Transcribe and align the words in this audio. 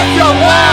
Estás 0.00 0.69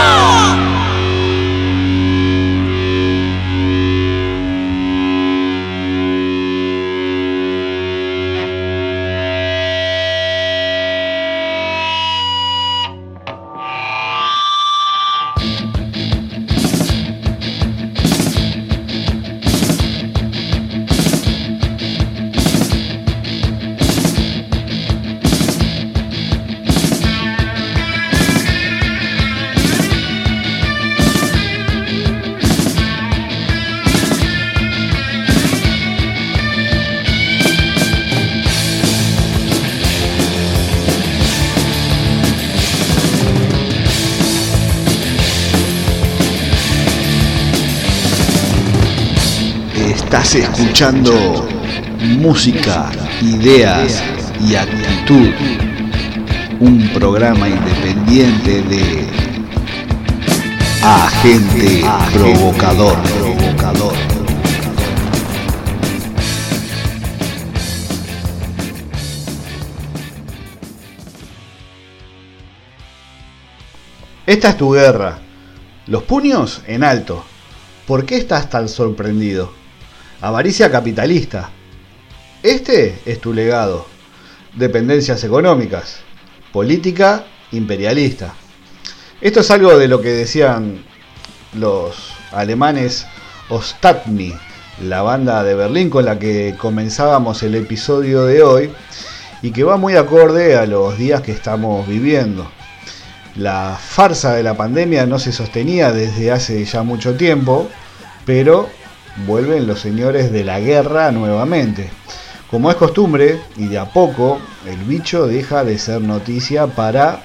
escuchando 50.77 51.47
música, 52.19 52.91
ideas 53.23 54.03
y 54.39 54.53
actitud. 54.53 55.33
Un 56.59 56.88
programa 56.93 57.49
independiente 57.49 58.61
de 58.61 59.07
Agente 60.83 61.83
Provocador. 62.13 62.95
Provocador. 63.01 63.93
Esta 74.27 74.49
es 74.49 74.57
tu 74.57 74.73
guerra. 74.73 75.17
Los 75.88 76.03
puños 76.03 76.61
en 76.67 76.83
alto. 76.83 77.25
¿Por 77.88 78.05
qué 78.05 78.17
estás 78.17 78.47
tan 78.51 78.69
sorprendido? 78.69 79.56
Avaricia 80.19 80.72
capitalista. 80.72 81.51
Este 82.41 83.00
es 83.05 83.22
tu 83.22 83.33
legado. 83.33 83.85
Dependencias 84.55 85.23
económicas. 85.23 86.00
Política 86.51 87.25
imperialista. 87.51 88.33
Esto 89.21 89.41
es 89.41 89.51
algo 89.51 89.77
de 89.77 89.88
lo 89.88 90.01
que 90.01 90.09
decían 90.09 90.83
los 91.53 92.13
alemanes 92.31 93.06
Ostatni, 93.50 94.33
la 94.81 95.03
banda 95.03 95.44
de 95.44 95.53
Berlín 95.53 95.91
con 95.91 96.06
la 96.06 96.18
que 96.18 96.56
comenzábamos 96.57 97.44
el 97.44 97.53
episodio 97.53 98.25
de 98.25 98.41
hoy 98.41 98.71
y 99.44 99.51
que 99.51 99.63
va 99.63 99.77
muy 99.77 99.95
acorde 99.97 100.56
a 100.56 100.65
los 100.65 100.97
días 100.97 101.21
que 101.21 101.31
estamos 101.31 101.88
viviendo. 101.88 102.51
La 103.36 103.77
farsa 103.80 104.33
de 104.33 104.41
la 104.41 104.57
pandemia 104.57 105.06
no 105.06 105.19
se 105.19 105.31
sostenía 105.31 105.91
desde 105.91 106.31
hace 106.31 106.65
ya 106.65 106.81
mucho 106.81 107.15
tiempo, 107.15 107.69
pero 108.25 108.68
vuelven 109.25 109.67
los 109.67 109.79
señores 109.79 110.31
de 110.31 110.43
la 110.43 110.59
guerra 110.59 111.11
nuevamente. 111.11 111.89
Como 112.49 112.69
es 112.69 112.77
costumbre, 112.77 113.41
y 113.57 113.67
de 113.67 113.77
a 113.77 113.91
poco, 113.91 114.39
el 114.65 114.77
bicho 114.85 115.27
deja 115.27 115.63
de 115.63 115.77
ser 115.77 116.01
noticia 116.01 116.67
para 116.67 117.23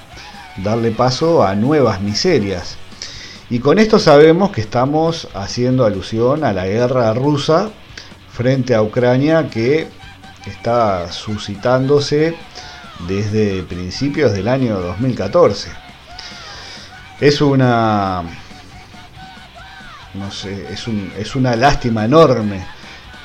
darle 0.57 0.91
paso 0.91 1.43
a 1.43 1.55
nuevas 1.55 2.01
miserias. 2.01 2.77
Y 3.49 3.59
con 3.59 3.79
esto 3.79 3.99
sabemos 3.99 4.51
que 4.51 4.61
estamos 4.61 5.27
haciendo 5.33 5.85
alusión 5.85 6.43
a 6.43 6.53
la 6.53 6.65
guerra 6.65 7.13
rusa 7.13 7.69
frente 8.29 8.73
a 8.73 8.81
Ucrania 8.81 9.49
que 9.49 9.87
está 10.45 11.11
suscitándose 11.11 12.35
desde 13.07 13.63
principios 13.63 14.33
del 14.33 14.47
año 14.47 14.79
2014 14.79 15.83
es 17.23 17.39
una 17.39 18.21
no 20.13 20.31
sé, 20.31 20.67
es, 20.71 20.87
un, 20.87 21.11
es 21.17 21.35
una 21.35 21.55
lástima 21.55 22.05
enorme, 22.05 22.65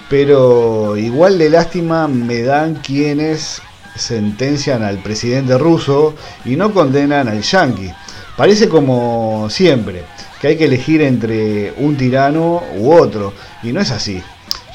pero 0.08 0.96
igual 0.96 1.38
de 1.38 1.50
lástima 1.50 2.08
me 2.08 2.43
dan 2.43 2.76
quienes 2.76 3.61
sentencian 3.94 4.82
al 4.82 4.99
presidente 4.99 5.58
ruso 5.58 6.14
y 6.44 6.56
no 6.56 6.73
condenan 6.73 7.29
al 7.29 7.43
yanqui. 7.43 7.93
Parece 8.37 8.69
como 8.69 9.49
siempre, 9.50 10.05
que 10.40 10.49
hay 10.49 10.56
que 10.56 10.67
elegir 10.67 11.02
entre 11.02 11.75
un 11.79 11.96
tirano 11.96 12.62
u 12.76 12.93
otro, 12.93 13.35
y 13.62 13.73
no 13.73 13.81
es 13.81 13.90
así. 13.90 14.23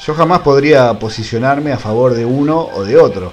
Yo 0.06 0.14
jamás 0.14 0.40
podría 0.40 0.92
posicionarme 0.98 1.72
a 1.72 1.78
favor 1.78 2.14
de 2.14 2.26
uno 2.26 2.60
o 2.60 2.84
de 2.84 2.98
otro. 2.98 3.32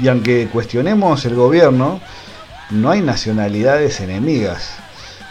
Y 0.00 0.08
aunque 0.08 0.48
cuestionemos 0.48 1.24
el 1.24 1.34
gobierno, 1.34 2.00
no 2.70 2.90
hay 2.90 3.00
nacionalidades 3.00 4.00
enemigas. 4.00 4.74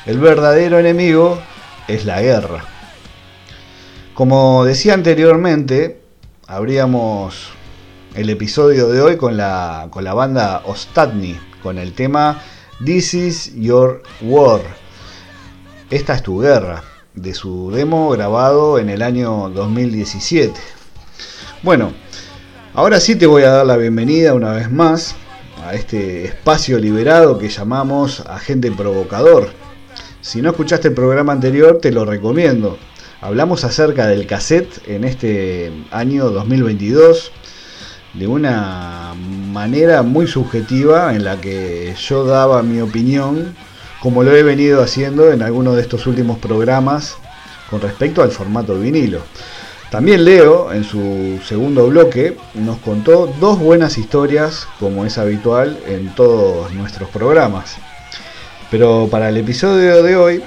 El 0.06 0.18
verdadero 0.18 0.80
enemigo 0.80 1.40
es 1.90 2.06
la 2.06 2.22
guerra. 2.22 2.64
Como 4.14 4.64
decía 4.64 4.94
anteriormente, 4.94 6.02
abríamos 6.46 7.50
el 8.14 8.30
episodio 8.30 8.90
de 8.90 9.02
hoy 9.02 9.18
con 9.18 9.38
la, 9.38 9.88
con 9.90 10.04
la 10.04 10.14
banda 10.14 10.62
Ostatni, 10.66 11.38
con 11.64 11.78
el 11.78 11.94
tema 11.94 12.42
This 12.86 13.14
is 13.16 13.56
Your 13.56 14.04
War. 14.22 14.62
Esta 15.90 16.14
es 16.14 16.22
tu 16.22 16.40
guerra, 16.40 16.84
de 17.16 17.34
su 17.34 17.72
demo 17.72 18.10
grabado 18.12 18.78
en 18.78 18.90
el 18.90 19.02
año 19.02 19.50
2017. 19.50 20.60
Bueno, 21.64 21.92
ahora 22.76 23.00
sí 23.00 23.16
te 23.16 23.26
voy 23.26 23.44
a 23.44 23.50
dar 23.50 23.66
la 23.66 23.78
bienvenida 23.78 24.36
una 24.36 24.52
vez 24.52 24.72
más 24.72 25.16
a 25.66 25.74
este 25.74 26.26
espacio 26.26 26.78
liberado 26.78 27.40
que 27.40 27.50
llamamos 27.50 28.20
Agente 28.22 28.72
Provocador 28.72 29.59
si 30.22 30.42
no 30.42 30.50
escuchaste 30.50 30.90
el 30.90 30.94
programa 30.94 31.34
anterior, 31.34 31.80
te 31.82 31.92
lo 31.92 32.06
recomiendo. 32.06 32.78
Hablamos 33.22 33.64
acerca 33.64 34.08
del 34.08 34.28
cassette 34.28 34.88
en 34.88 35.04
este 35.04 35.72
año 35.92 36.30
2022 36.30 37.32
de 38.14 38.28
una 38.28 39.14
manera 39.52 40.02
muy 40.02 40.28
subjetiva 40.28 41.14
en 41.14 41.24
la 41.24 41.40
que 41.40 41.96
yo 42.00 42.26
daba 42.26 42.64
mi 42.64 42.82
opinión, 42.82 43.56
como 44.02 44.24
lo 44.24 44.36
he 44.36 44.44
venido 44.44 44.82
haciendo 44.82 45.32
en 45.32 45.42
algunos 45.42 45.76
de 45.76 45.82
estos 45.82 46.08
últimos 46.08 46.38
programas 46.40 47.18
con 47.70 47.82
respecto 47.82 48.24
al 48.24 48.32
formato 48.32 48.80
vinilo. 48.80 49.22
También 49.92 50.24
Leo, 50.24 50.72
en 50.72 50.84
su 50.84 51.40
segundo 51.46 51.88
bloque, 51.88 52.38
nos 52.54 52.78
contó 52.78 53.34
dos 53.40 53.58
buenas 53.58 53.98
historias, 53.98 54.68
como 54.80 55.06
es 55.06 55.18
habitual 55.18 55.80
en 55.88 56.14
todos 56.14 56.72
nuestros 56.74 57.10
programas. 57.10 57.78
Pero 58.72 59.08
para 59.10 59.30
el 59.30 59.38
episodio 59.38 60.04
de 60.04 60.16
hoy 60.16 60.44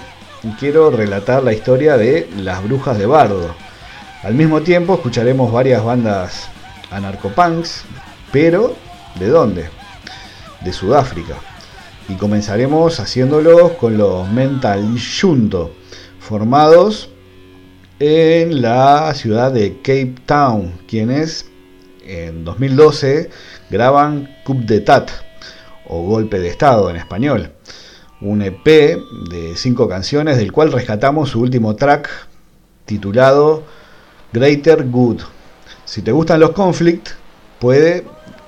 quiero 0.61 0.93
relatar 0.93 1.43
la 1.43 1.53
historia 1.53 1.97
de 1.97 2.29
Las 2.37 2.63
Brujas 2.63 2.97
de 2.97 3.07
Bardo. 3.07 3.53
Al 4.23 4.35
mismo 4.35 4.61
tiempo 4.61 4.95
escucharemos 4.95 5.51
varias 5.51 5.83
bandas 5.83 6.49
anarcopunks, 6.93 7.83
pero 8.31 8.77
¿de 9.19 9.27
dónde? 9.27 9.69
De 10.61 10.73
Sudáfrica. 10.73 11.35
Y 12.09 12.15
comenzaremos 12.15 13.01
haciéndolo 13.01 13.77
con 13.77 13.99
los 13.99 14.29
Mental 14.31 14.97
Junto, 15.21 15.73
formados 16.21 17.11
en 17.99 18.63
la 18.63 19.13
ciudad 19.15 19.51
de 19.51 19.79
Cape 19.79 20.15
Town, 20.27 20.75
quienes 20.87 21.47
en 22.07 22.45
2012 22.45 23.31
graban 23.69 24.37
Coup 24.45 24.59
de 24.59 24.81
Tat 24.81 25.11
o 25.89 26.03
Golpe 26.03 26.39
de 26.39 26.49
Estado 26.49 26.89
en 26.89 26.97
español. 26.97 27.53
Un 28.23 28.41
EP 28.43 28.65
de 29.31 29.55
cinco 29.57 29.89
canciones 29.89 30.37
del 30.39 30.53
cual 30.53 30.71
rescatamos 30.71 31.31
su 31.31 31.41
último 31.41 31.75
track 31.75 32.09
titulado 32.85 33.65
Greater 34.33 34.89
Good. 34.89 35.23
Si 35.85 36.03
te 36.03 36.13
gustan 36.13 36.41
los 36.41 36.53
conflict, 36.53 37.09
puede 37.59 38.05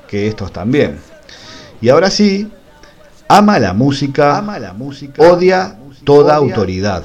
que 0.08 0.28
estos 0.28 0.52
también. 0.52 0.98
Y 1.80 1.88
ahora 1.88 2.10
sí, 2.10 2.50
ama 3.28 3.58
la 3.58 3.74
música, 3.74 4.38
ama 4.38 4.58
la 4.58 4.72
música 4.72 5.22
odia, 5.22 5.76
toda, 6.04 6.36
autoridad. 6.36 7.04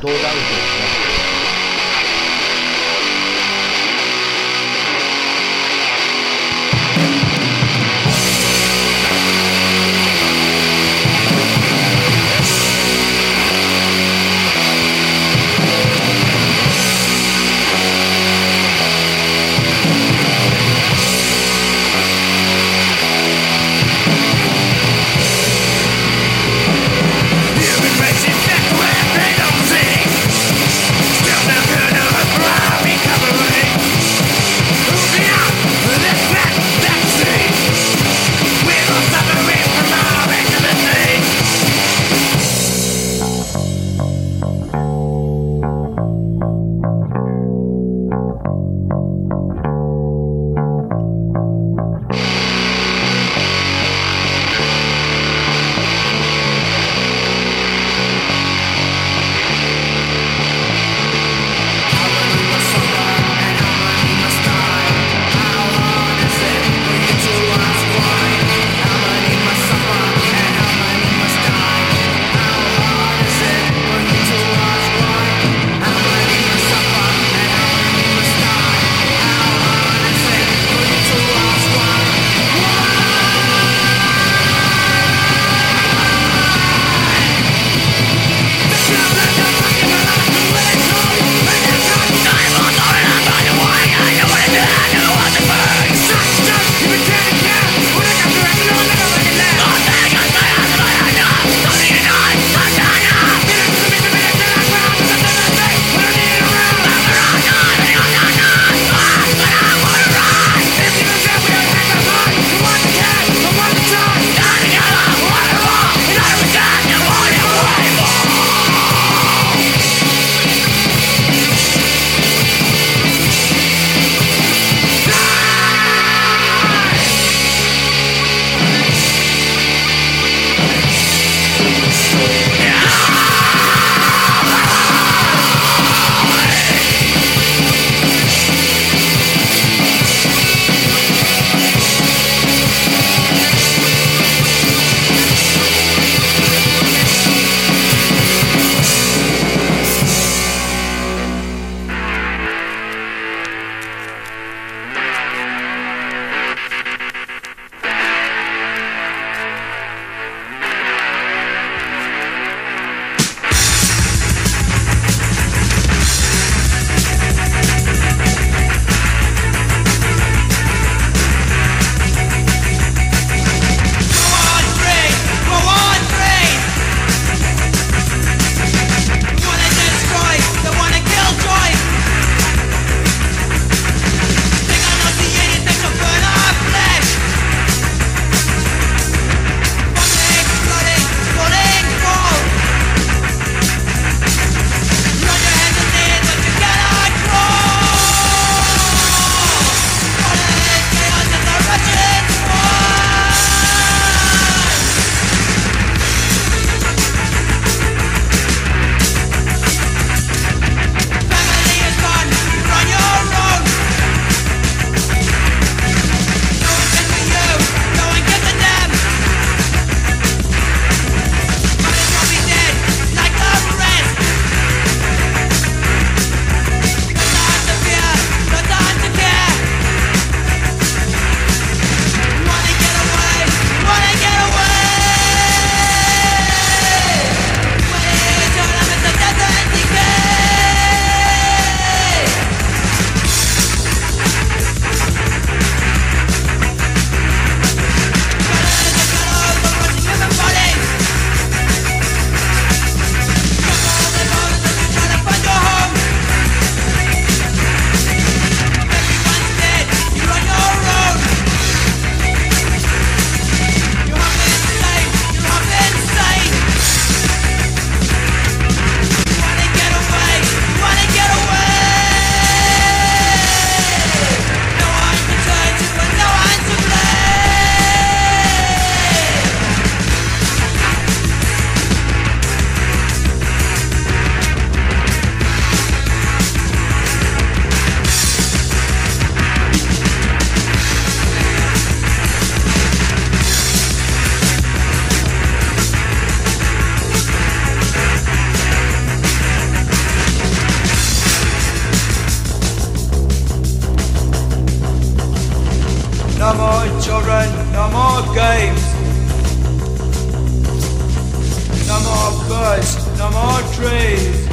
no 312.50 313.30
more 313.32 313.62
trees. 313.74 314.48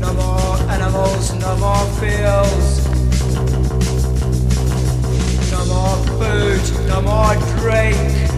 No 0.00 0.12
more 0.12 0.56
animals, 0.68 1.32
no 1.34 1.56
more 1.56 1.86
fields. 2.00 2.88
No 5.52 5.64
more 5.66 5.96
food, 6.18 6.88
no 6.88 7.00
more 7.02 7.34
drink. 7.60 8.29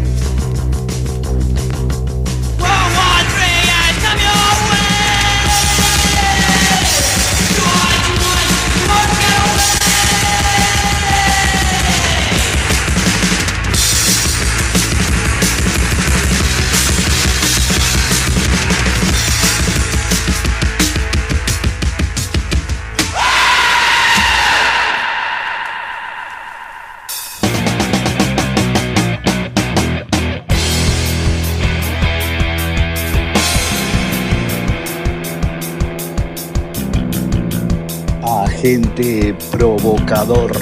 Agente 38.93 39.35
provocador, 39.51 40.53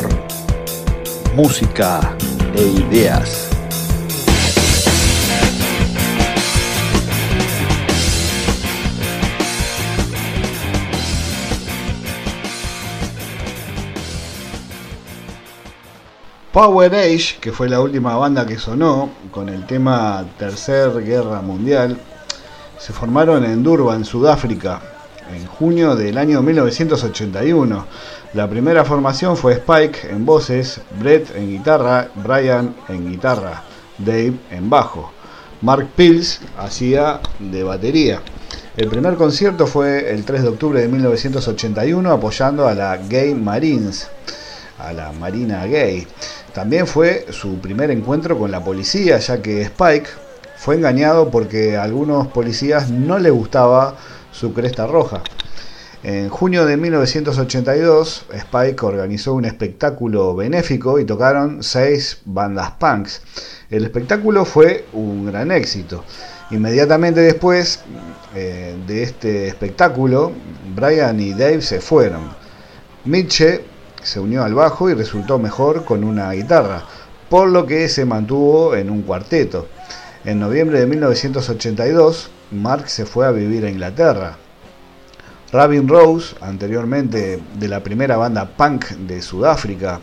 música 1.34 2.16
e 2.54 2.62
ideas. 2.62 3.48
Power 16.52 16.94
Age, 16.94 17.38
que 17.40 17.52
fue 17.52 17.68
la 17.68 17.80
última 17.80 18.16
banda 18.16 18.46
que 18.46 18.58
sonó 18.58 19.10
con 19.30 19.48
el 19.48 19.66
tema 19.66 20.24
Tercer 20.38 21.04
Guerra 21.04 21.42
Mundial, 21.42 21.98
se 22.78 22.92
formaron 22.92 23.44
en 23.44 23.62
Durban, 23.62 24.04
Sudáfrica, 24.04 24.99
en 25.34 25.46
junio 25.46 25.96
del 25.96 26.18
año 26.18 26.42
1981. 26.42 27.86
La 28.34 28.48
primera 28.48 28.84
formación 28.84 29.36
fue 29.36 29.54
Spike 29.54 30.10
en 30.10 30.24
voces, 30.24 30.80
Brett 30.98 31.34
en 31.36 31.50
guitarra, 31.50 32.08
Brian 32.14 32.74
en 32.88 33.10
guitarra, 33.10 33.62
Dave 33.98 34.34
en 34.50 34.70
bajo. 34.70 35.12
Mark 35.62 35.88
Pills 35.94 36.40
hacía 36.56 37.20
de 37.38 37.62
batería. 37.62 38.22
El 38.76 38.88
primer 38.88 39.16
concierto 39.16 39.66
fue 39.66 40.10
el 40.10 40.24
3 40.24 40.42
de 40.42 40.48
octubre 40.48 40.80
de 40.80 40.88
1981 40.88 42.10
apoyando 42.10 42.66
a 42.66 42.74
la 42.74 42.96
Gay 42.96 43.34
Marines, 43.34 44.08
a 44.78 44.92
la 44.92 45.12
Marina 45.12 45.66
Gay. 45.66 46.06
También 46.54 46.86
fue 46.86 47.26
su 47.30 47.58
primer 47.58 47.90
encuentro 47.90 48.38
con 48.38 48.50
la 48.50 48.64
policía, 48.64 49.18
ya 49.18 49.42
que 49.42 49.62
Spike 49.62 50.08
fue 50.56 50.76
engañado 50.76 51.30
porque 51.30 51.76
a 51.76 51.82
algunos 51.82 52.28
policías 52.28 52.90
no 52.90 53.18
le 53.18 53.30
gustaba 53.30 53.96
su 54.32 54.52
cresta 54.52 54.86
roja. 54.86 55.22
En 56.02 56.30
junio 56.30 56.64
de 56.64 56.78
1982, 56.78 58.24
Spike 58.32 58.86
organizó 58.86 59.34
un 59.34 59.44
espectáculo 59.44 60.34
benéfico 60.34 60.98
y 60.98 61.04
tocaron 61.04 61.62
seis 61.62 62.22
bandas 62.24 62.70
punks. 62.72 63.20
El 63.68 63.84
espectáculo 63.84 64.46
fue 64.46 64.86
un 64.94 65.26
gran 65.26 65.50
éxito. 65.52 66.04
Inmediatamente 66.50 67.20
después 67.20 67.80
eh, 68.34 68.76
de 68.86 69.02
este 69.02 69.46
espectáculo, 69.46 70.32
Brian 70.74 71.20
y 71.20 71.34
Dave 71.34 71.60
se 71.60 71.80
fueron. 71.80 72.30
Mitche 73.04 73.64
se 74.02 74.20
unió 74.20 74.42
al 74.42 74.54
bajo 74.54 74.88
y 74.88 74.94
resultó 74.94 75.38
mejor 75.38 75.84
con 75.84 76.02
una 76.02 76.32
guitarra, 76.32 76.82
por 77.28 77.48
lo 77.50 77.66
que 77.66 77.88
se 77.88 78.06
mantuvo 78.06 78.74
en 78.74 78.88
un 78.88 79.02
cuarteto. 79.02 79.68
En 80.22 80.38
noviembre 80.38 80.78
de 80.78 80.86
1982, 80.86 82.28
Mark 82.50 82.90
se 82.90 83.06
fue 83.06 83.26
a 83.26 83.30
vivir 83.30 83.64
a 83.64 83.70
Inglaterra. 83.70 84.36
Rabin 85.50 85.88
Rose, 85.88 86.36
anteriormente 86.42 87.40
de 87.58 87.68
la 87.68 87.82
primera 87.82 88.18
banda 88.18 88.44
punk 88.44 88.84
de 88.90 89.22
Sudáfrica 89.22 90.00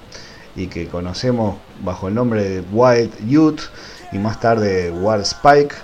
y 0.55 0.67
que 0.67 0.87
conocemos 0.87 1.57
bajo 1.83 2.07
el 2.07 2.15
nombre 2.15 2.49
de 2.49 2.61
Wild 2.71 3.27
Youth 3.27 3.61
y 4.11 4.17
más 4.17 4.39
tarde 4.39 4.89
War 4.89 5.21
Spike, 5.21 5.75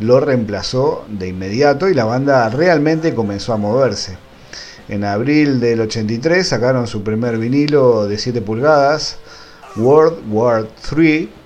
lo 0.00 0.20
reemplazó 0.20 1.06
de 1.08 1.28
inmediato 1.28 1.88
y 1.88 1.94
la 1.94 2.04
banda 2.04 2.50
realmente 2.50 3.14
comenzó 3.14 3.54
a 3.54 3.56
moverse. 3.56 4.18
En 4.90 5.02
abril 5.02 5.60
del 5.60 5.80
83 5.80 6.46
sacaron 6.46 6.86
su 6.86 7.02
primer 7.02 7.38
vinilo 7.38 8.06
de 8.06 8.18
7 8.18 8.42
pulgadas, 8.42 9.16
World 9.76 10.18
War 10.30 10.68
III. 10.94 11.37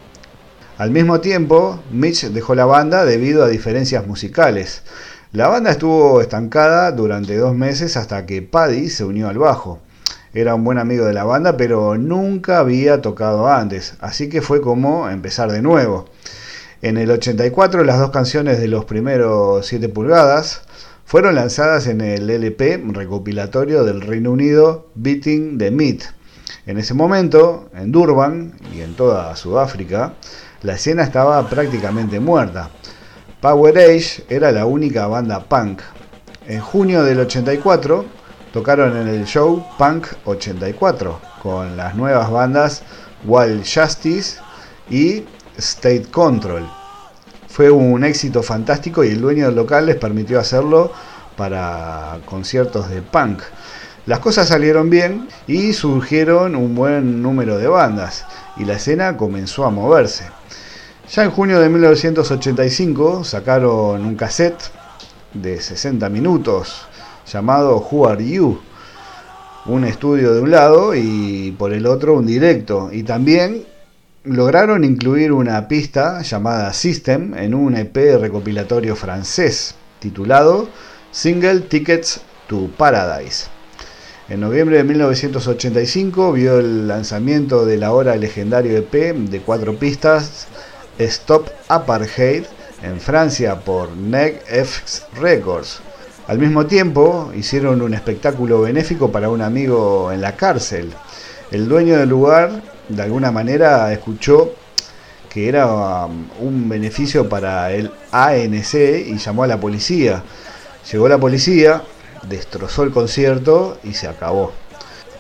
Al 0.82 0.90
mismo 0.90 1.20
tiempo, 1.20 1.80
Mitch 1.92 2.24
dejó 2.30 2.56
la 2.56 2.64
banda 2.64 3.04
debido 3.04 3.44
a 3.44 3.48
diferencias 3.48 4.04
musicales. 4.04 4.82
La 5.30 5.46
banda 5.46 5.70
estuvo 5.70 6.20
estancada 6.20 6.90
durante 6.90 7.36
dos 7.36 7.54
meses 7.54 7.96
hasta 7.96 8.26
que 8.26 8.42
Paddy 8.42 8.88
se 8.88 9.04
unió 9.04 9.28
al 9.28 9.38
bajo. 9.38 9.78
Era 10.34 10.56
un 10.56 10.64
buen 10.64 10.78
amigo 10.78 11.04
de 11.04 11.12
la 11.12 11.22
banda, 11.22 11.56
pero 11.56 11.96
nunca 11.96 12.58
había 12.58 13.00
tocado 13.00 13.46
antes, 13.46 13.94
así 14.00 14.28
que 14.28 14.42
fue 14.42 14.60
como 14.60 15.08
empezar 15.08 15.52
de 15.52 15.62
nuevo. 15.62 16.06
En 16.82 16.96
el 16.96 17.12
84 17.12 17.84
las 17.84 18.00
dos 18.00 18.10
canciones 18.10 18.58
de 18.58 18.66
los 18.66 18.84
primeros 18.84 19.64
7 19.64 19.88
pulgadas, 19.88 20.62
fueron 21.04 21.36
lanzadas 21.36 21.86
en 21.86 22.00
el 22.00 22.28
LP 22.28 22.82
recopilatorio 22.88 23.84
del 23.84 24.00
Reino 24.00 24.32
Unido 24.32 24.88
Beating 24.96 25.58
the 25.58 25.70
Meat. 25.70 26.02
En 26.66 26.76
ese 26.78 26.94
momento, 26.94 27.70
en 27.72 27.92
Durban 27.92 28.54
y 28.74 28.80
en 28.80 28.94
toda 28.94 29.34
Sudáfrica, 29.36 30.14
la 30.62 30.74
escena 30.74 31.02
estaba 31.02 31.48
prácticamente 31.48 32.20
muerta. 32.20 32.70
Power 33.40 33.76
Age 33.78 34.24
era 34.28 34.52
la 34.52 34.66
única 34.66 35.06
banda 35.06 35.40
punk. 35.40 35.82
En 36.46 36.60
junio 36.60 37.02
del 37.02 37.20
84 37.20 38.04
tocaron 38.52 38.96
en 38.96 39.08
el 39.08 39.24
show 39.24 39.64
Punk 39.78 40.06
84 40.24 41.20
con 41.42 41.76
las 41.76 41.94
nuevas 41.94 42.30
bandas 42.30 42.82
Wild 43.24 43.64
Justice 43.64 44.38
y 44.90 45.24
State 45.56 46.06
Control. 46.10 46.68
Fue 47.48 47.70
un 47.70 48.04
éxito 48.04 48.42
fantástico 48.42 49.02
y 49.04 49.08
el 49.08 49.20
dueño 49.20 49.46
del 49.46 49.56
local 49.56 49.86
les 49.86 49.96
permitió 49.96 50.38
hacerlo 50.38 50.92
para 51.36 52.20
conciertos 52.24 52.88
de 52.88 53.02
punk. 53.02 53.42
Las 54.04 54.18
cosas 54.18 54.48
salieron 54.48 54.90
bien 54.90 55.28
y 55.46 55.72
surgieron 55.74 56.56
un 56.56 56.74
buen 56.74 57.22
número 57.22 57.56
de 57.56 57.68
bandas 57.68 58.24
y 58.56 58.64
la 58.64 58.74
escena 58.74 59.16
comenzó 59.16 59.64
a 59.64 59.70
moverse. 59.70 60.24
Ya 61.08 61.22
en 61.22 61.30
junio 61.30 61.60
de 61.60 61.68
1985 61.68 63.22
sacaron 63.22 64.04
un 64.04 64.16
cassette 64.16 64.60
de 65.32 65.60
60 65.60 66.08
minutos 66.08 66.88
llamado 67.32 67.76
Who 67.76 68.08
Are 68.08 68.28
You, 68.28 68.60
un 69.66 69.84
estudio 69.84 70.34
de 70.34 70.40
un 70.40 70.50
lado 70.50 70.96
y 70.96 71.54
por 71.56 71.72
el 71.72 71.86
otro 71.86 72.14
un 72.14 72.26
directo 72.26 72.90
y 72.90 73.04
también 73.04 73.64
lograron 74.24 74.82
incluir 74.82 75.30
una 75.30 75.68
pista 75.68 76.22
llamada 76.22 76.72
System 76.72 77.34
en 77.34 77.54
un 77.54 77.76
EP 77.76 78.18
recopilatorio 78.20 78.96
francés 78.96 79.76
titulado 80.00 80.68
Single 81.12 81.60
Tickets 81.60 82.20
to 82.48 82.68
Paradise. 82.76 83.51
En 84.28 84.38
noviembre 84.40 84.76
de 84.76 84.84
1985 84.84 86.32
vio 86.32 86.60
el 86.60 86.86
lanzamiento 86.86 87.66
del 87.66 87.82
ahora 87.82 88.14
legendario 88.14 88.78
EP 88.78 89.14
de 89.14 89.40
cuatro 89.40 89.74
pistas 89.76 90.46
Stop 90.96 91.48
Apartheid 91.68 92.44
en 92.84 93.00
Francia 93.00 93.56
por 93.56 93.90
NEG-F 93.96 95.02
Records. 95.20 95.80
Al 96.28 96.38
mismo 96.38 96.66
tiempo 96.66 97.32
hicieron 97.36 97.82
un 97.82 97.94
espectáculo 97.94 98.60
benéfico 98.60 99.10
para 99.10 99.28
un 99.28 99.42
amigo 99.42 100.12
en 100.12 100.20
la 100.20 100.36
cárcel. 100.36 100.92
El 101.50 101.68
dueño 101.68 101.98
del 101.98 102.08
lugar 102.08 102.62
de 102.88 103.02
alguna 103.02 103.32
manera 103.32 103.92
escuchó 103.92 104.54
que 105.28 105.48
era 105.48 106.06
um, 106.06 106.28
un 106.38 106.68
beneficio 106.68 107.28
para 107.28 107.72
el 107.72 107.90
ANC 108.12 108.74
y 108.74 109.18
llamó 109.18 109.42
a 109.42 109.48
la 109.48 109.58
policía. 109.58 110.22
Llegó 110.90 111.08
la 111.08 111.18
policía, 111.18 111.82
destrozó 112.28 112.82
el 112.82 112.90
concierto 112.90 113.78
y 113.82 113.94
se 113.94 114.08
acabó. 114.08 114.52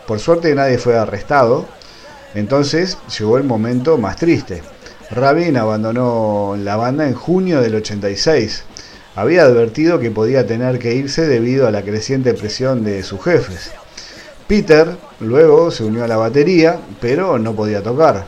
Por 0.06 0.18
suerte 0.18 0.54
nadie 0.54 0.78
fue 0.78 0.98
arrestado, 0.98 1.66
entonces 2.34 2.98
llegó 3.18 3.38
el 3.38 3.44
momento 3.44 3.98
más 3.98 4.16
triste. 4.16 4.62
Rabin 5.10 5.56
abandonó 5.56 6.56
la 6.58 6.76
banda 6.76 7.06
en 7.06 7.14
junio 7.14 7.60
del 7.60 7.74
86. 7.74 8.64
Había 9.14 9.42
advertido 9.42 10.00
que 10.00 10.10
podía 10.10 10.46
tener 10.46 10.78
que 10.78 10.94
irse 10.94 11.26
debido 11.26 11.66
a 11.66 11.70
la 11.70 11.82
creciente 11.82 12.32
presión 12.32 12.82
de 12.82 13.02
sus 13.02 13.22
jefes. 13.22 13.72
Peter 14.46 14.96
luego 15.20 15.70
se 15.70 15.84
unió 15.84 16.04
a 16.04 16.08
la 16.08 16.16
batería, 16.16 16.78
pero 17.00 17.38
no 17.38 17.54
podía 17.54 17.82
tocar, 17.82 18.26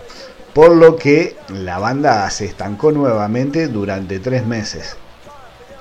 por 0.52 0.76
lo 0.76 0.96
que 0.96 1.36
la 1.48 1.78
banda 1.78 2.28
se 2.30 2.44
estancó 2.44 2.92
nuevamente 2.92 3.68
durante 3.68 4.20
tres 4.20 4.46
meses. 4.46 4.96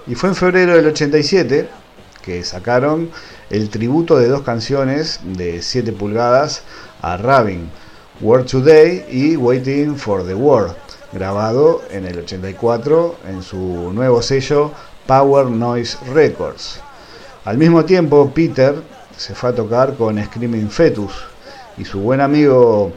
Y 0.07 0.15
fue 0.15 0.29
en 0.29 0.35
febrero 0.35 0.75
del 0.75 0.87
87 0.87 1.67
que 2.23 2.43
sacaron 2.43 3.11
el 3.49 3.69
tributo 3.69 4.17
de 4.17 4.27
dos 4.27 4.41
canciones 4.41 5.19
de 5.23 5.61
7 5.61 5.91
pulgadas 5.91 6.63
a 7.01 7.17
Rabin, 7.17 7.69
World 8.21 8.49
Today 8.49 9.05
y 9.11 9.35
Waiting 9.35 9.97
for 9.97 10.25
the 10.25 10.33
World, 10.33 10.75
grabado 11.11 11.83
en 11.91 12.05
el 12.05 12.19
84 12.19 13.17
en 13.27 13.43
su 13.43 13.91
nuevo 13.93 14.21
sello 14.21 14.71
Power 15.05 15.47
Noise 15.47 15.97
Records. 16.13 16.79
Al 17.45 17.57
mismo 17.57 17.83
tiempo, 17.83 18.31
Peter 18.33 18.81
se 19.17 19.35
fue 19.35 19.49
a 19.49 19.55
tocar 19.55 19.95
con 19.95 20.23
Screaming 20.23 20.69
Fetus 20.69 21.11
y 21.77 21.85
su 21.85 21.99
buen 21.99 22.21
amigo 22.21 22.93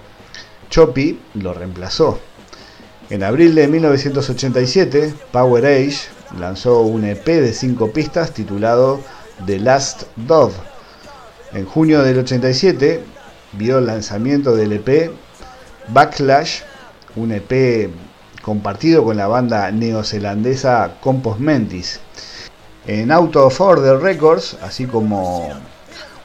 Choppy 0.71 1.19
lo 1.35 1.53
reemplazó. 1.53 2.21
En 3.11 3.23
abril 3.23 3.55
de 3.55 3.69
1987, 3.69 5.15
Power 5.33 5.67
Age 5.67 6.16
lanzó 6.39 6.81
un 6.81 7.05
EP 7.05 7.25
de 7.25 7.53
5 7.53 7.91
pistas 7.93 8.33
titulado 8.33 9.01
The 9.45 9.59
Last 9.59 10.05
Dove. 10.17 10.55
En 11.53 11.67
junio 11.67 12.03
del 12.03 12.19
87 12.19 13.03
vio 13.53 13.79
el 13.79 13.87
lanzamiento 13.87 14.55
del 14.55 14.73
EP 14.73 15.13
Backlash, 15.89 16.63
un 17.15 17.33
EP 17.33 17.91
compartido 18.43 19.05
con 19.05 19.17
la 19.17 19.27
banda 19.27 19.71
neozelandesa 19.71 20.97
Compost 21.01 21.41
Mentis. 21.41 22.01
En 22.87 23.11
Out 23.11 23.37
of 23.37 23.61
Order 23.61 23.99
Records, 23.99 24.57
así 24.63 24.87
como 24.87 25.51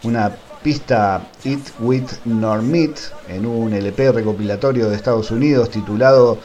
una 0.03 0.31
pista 0.63 1.21
Eat 1.43 1.61
With 1.79 2.07
Nor 2.25 2.61
Meat 2.61 2.99
en 3.27 3.45
un 3.45 3.73
LP 3.73 4.11
recopilatorio 4.11 4.89
de 4.89 4.95
Estados 4.95 5.31
Unidos 5.31 5.69
titulado 5.71 6.37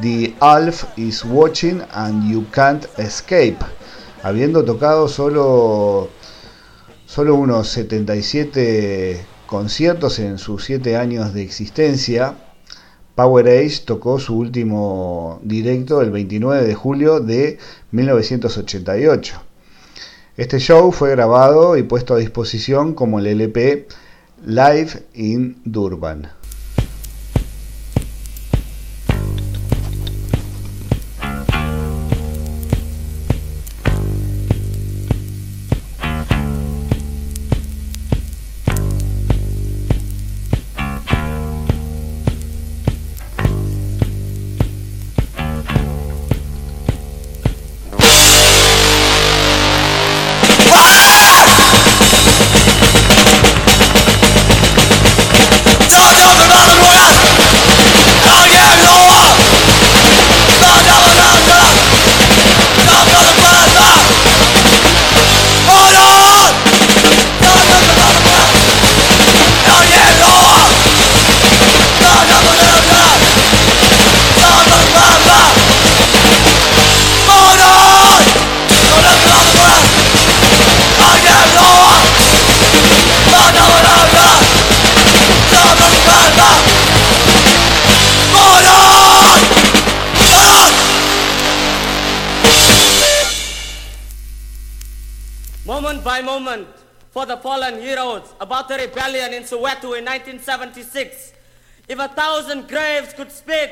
The 0.00 0.34
Alf 0.40 0.86
is 0.96 1.24
Watching 1.24 1.80
and 1.92 2.28
You 2.28 2.44
Can't 2.50 2.84
Escape, 2.98 3.58
habiendo 4.24 4.64
tocado 4.64 5.06
solo, 5.06 6.08
solo 7.06 7.36
unos 7.36 7.68
77 7.68 9.24
conciertos 9.46 10.18
en 10.18 10.38
sus 10.38 10.64
7 10.64 10.96
años 10.96 11.32
de 11.32 11.42
existencia. 11.42 12.34
Power 13.14 13.46
Age 13.46 13.82
tocó 13.84 14.18
su 14.18 14.36
último 14.36 15.38
directo 15.44 16.00
el 16.00 16.10
29 16.10 16.66
de 16.66 16.74
julio 16.74 17.20
de 17.20 17.58
1988. 17.92 19.42
Este 20.36 20.58
show 20.58 20.90
fue 20.90 21.10
grabado 21.12 21.76
y 21.76 21.84
puesto 21.84 22.14
a 22.14 22.18
disposición 22.18 22.94
como 22.94 23.20
el 23.20 23.28
LP 23.28 23.86
Live 24.44 25.06
in 25.14 25.60
Durban. 25.64 26.32
The 98.68 98.76
rebellion 98.76 99.34
in 99.34 99.42
Soweto 99.42 99.96
in 99.98 100.04
1976. 100.04 101.32
If 101.88 101.98
a 101.98 102.08
thousand 102.08 102.68
graves 102.68 103.12
could 103.12 103.30
speak, 103.30 103.70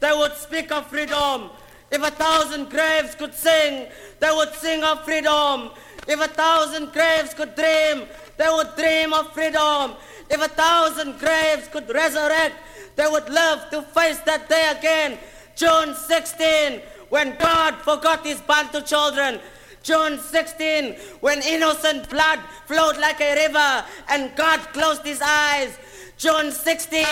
they 0.00 0.12
would 0.12 0.34
speak 0.34 0.70
of 0.70 0.86
freedom. 0.86 1.50
If 1.90 2.02
a 2.02 2.10
thousand 2.10 2.70
graves 2.70 3.14
could 3.14 3.34
sing, 3.34 3.86
they 4.20 4.30
would 4.30 4.52
sing 4.54 4.82
of 4.82 5.04
freedom. 5.04 5.70
If 6.06 6.20
a 6.20 6.28
thousand 6.28 6.92
graves 6.92 7.32
could 7.34 7.54
dream, 7.54 8.06
they 8.36 8.48
would 8.48 8.74
dream 8.76 9.12
of 9.12 9.32
freedom. 9.32 9.92
If 10.28 10.42
a 10.42 10.48
thousand 10.48 11.18
graves 11.18 11.68
could 11.68 11.88
resurrect, 11.88 12.56
they 12.96 13.06
would 13.06 13.28
live 13.28 13.70
to 13.70 13.82
face 13.82 14.18
that 14.20 14.48
day 14.48 14.72
again. 14.76 15.18
June 15.56 15.94
16, 15.94 16.80
when 17.10 17.36
God 17.38 17.76
forgot 17.76 18.26
his 18.26 18.40
Bantu 18.40 18.82
children, 18.82 19.40
June 19.84 20.18
16, 20.18 20.94
when 21.20 21.42
innocent 21.42 22.08
blood 22.08 22.40
flowed 22.66 22.96
like 22.96 23.20
a 23.20 23.34
river 23.46 23.84
and 24.08 24.34
God 24.34 24.58
closed 24.72 25.04
his 25.04 25.20
eyes. 25.22 25.78
June 26.16 26.50
16, 26.50 27.04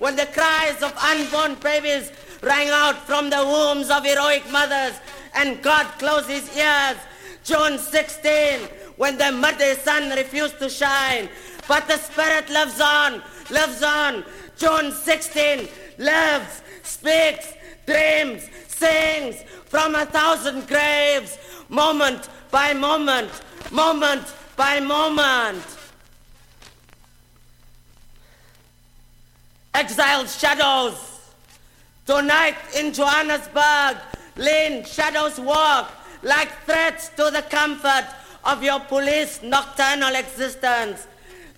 when 0.00 0.16
the 0.16 0.26
cries 0.26 0.82
of 0.82 0.92
unborn 0.96 1.54
babies 1.54 2.10
rang 2.42 2.68
out 2.68 2.96
from 3.06 3.30
the 3.30 3.36
wombs 3.36 3.90
of 3.90 4.04
heroic 4.04 4.42
mothers 4.50 4.98
and 5.34 5.62
God 5.62 5.86
closed 5.98 6.28
his 6.28 6.54
ears. 6.56 6.96
June 7.44 7.78
16, 7.78 8.68
when 8.96 9.16
the 9.18 9.30
muddy 9.30 9.74
sun 9.74 10.10
refused 10.10 10.58
to 10.58 10.68
shine, 10.68 11.28
but 11.68 11.86
the 11.86 11.96
spirit 11.96 12.50
lives 12.50 12.80
on, 12.80 13.22
lives 13.50 13.84
on. 13.84 14.24
June 14.56 14.90
16, 14.90 15.68
lives, 15.98 16.62
speaks, 16.82 17.52
dreams, 17.86 18.48
sings 18.78 19.42
from 19.64 19.94
a 19.94 20.06
thousand 20.06 20.66
graves 20.68 21.38
moment 21.68 22.28
by 22.50 22.72
moment, 22.72 23.30
moment 23.70 24.24
by 24.56 24.80
moment. 24.80 25.64
Exiled 29.74 30.28
shadows. 30.28 30.94
Tonight 32.06 32.56
in 32.76 32.92
Johannesburg, 32.92 33.96
lean 34.36 34.84
shadows 34.84 35.40
walk 35.40 35.90
like 36.22 36.50
threats 36.64 37.08
to 37.10 37.30
the 37.30 37.42
comfort 37.50 38.06
of 38.44 38.62
your 38.62 38.80
police 38.80 39.42
nocturnal 39.42 40.14
existence. 40.14 41.06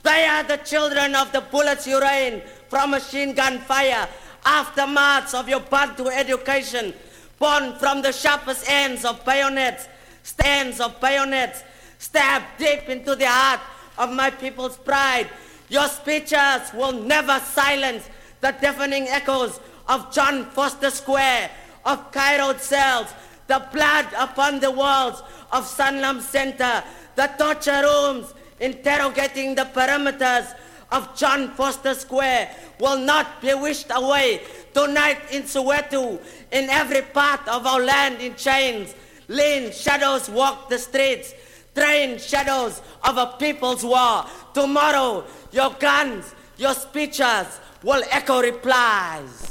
They 0.03 0.25
are 0.25 0.43
the 0.43 0.57
children 0.59 1.15
of 1.15 1.33
the 1.33 1.43
bullets 1.43 1.87
you 1.87 2.01
rain 2.01 2.43
from 2.69 2.91
machine 2.91 3.35
gun 3.35 3.59
fire, 3.59 4.09
aftermaths 4.45 5.35
of 5.35 5.49
your 5.49 5.61
Bantu 5.61 6.09
education, 6.09 6.95
born 7.39 7.75
from 7.79 8.03
the 8.03 8.13
sharpest 8.13 8.69
ends 8.69 9.05
of 9.05 9.25
bayonets 9.25 9.89
stands 10.23 10.81
of 10.81 11.01
bayonets 11.01 11.63
stab 11.99 12.43
deep 12.59 12.89
into 12.89 13.15
the 13.17 13.27
heart 13.27 13.61
of 13.97 14.13
my 14.13 14.31
people's 14.31 14.77
pride. 14.77 15.29
Your 15.69 15.89
speeches 15.89 16.73
will 16.75 16.93
never 16.93 17.39
silence 17.41 18.09
the 18.41 18.53
deafening 18.53 19.09
echoes 19.09 19.61
of 19.89 20.13
John 20.13 20.45
Foster 20.51 20.91
Square, 20.91 21.51
of 21.85 22.13
Cairo 22.13 22.57
cells, 22.59 23.09
the 23.47 23.67
blood 23.73 24.07
upon 24.19 24.61
the 24.61 24.71
walls 24.71 25.23
of 25.53 25.65
Sanlam 25.65 26.21
Center, 26.21 26.85
the 27.17 27.27
torture 27.39 27.83
rooms 27.83 28.35
interrogating 28.61 29.55
the 29.55 29.65
perimeters 29.65 30.55
of 30.91 31.17
John 31.17 31.51
Foster 31.55 31.95
Square 31.95 32.55
will 32.81 32.99
not 32.99 33.41
be 33.41 33.55
wished 33.55 33.91
away. 33.91 34.43
Tonight 34.75 35.19
in 35.33 35.43
Soweto, 35.43 36.21
in 36.53 36.69
every 36.71 37.03
part 37.03 37.47
of 37.49 37.67
our 37.67 37.81
land 37.81 38.21
in 38.21 38.35
chains, 38.35 38.95
Lean 39.29 39.71
shadows 39.73 40.31
walk 40.31 40.71
the 40.71 40.79
streets, 40.79 41.35
train 41.75 42.19
shadows 42.19 42.81
of 43.05 43.19
a 43.19 43.35
people's 43.39 43.85
war. 43.85 44.25
Tomorrow, 44.55 45.25
your 45.53 45.71
guns, 45.79 46.35
your 46.57 46.73
speeches 46.73 47.61
will 47.83 48.03
echo 48.11 48.41
replies. 48.41 49.48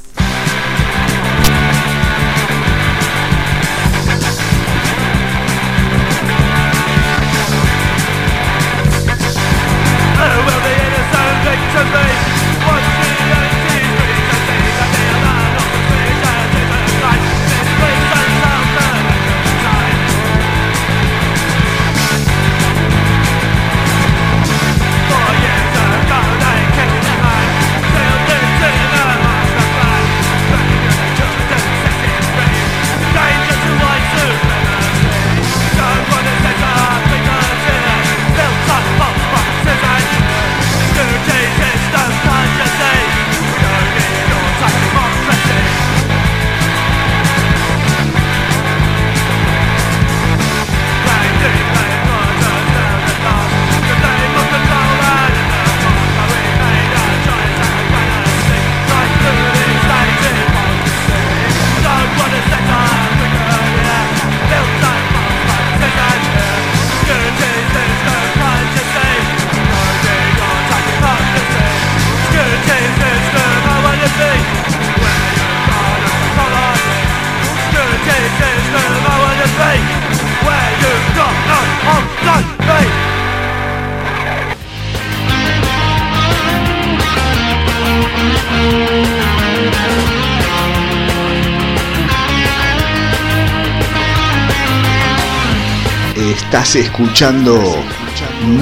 Estás 96.48 96.78
escuchando 96.78 97.62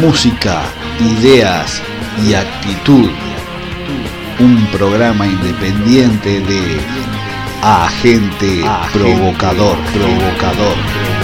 música, 0.01 0.63
ideas 0.99 1.83
y 2.27 2.33
actitud. 2.33 3.11
Un 4.39 4.65
programa 4.71 5.27
independiente 5.27 6.41
de 6.41 6.79
agente, 7.61 8.63
provocador, 8.91 9.77
provocador. 9.93 11.14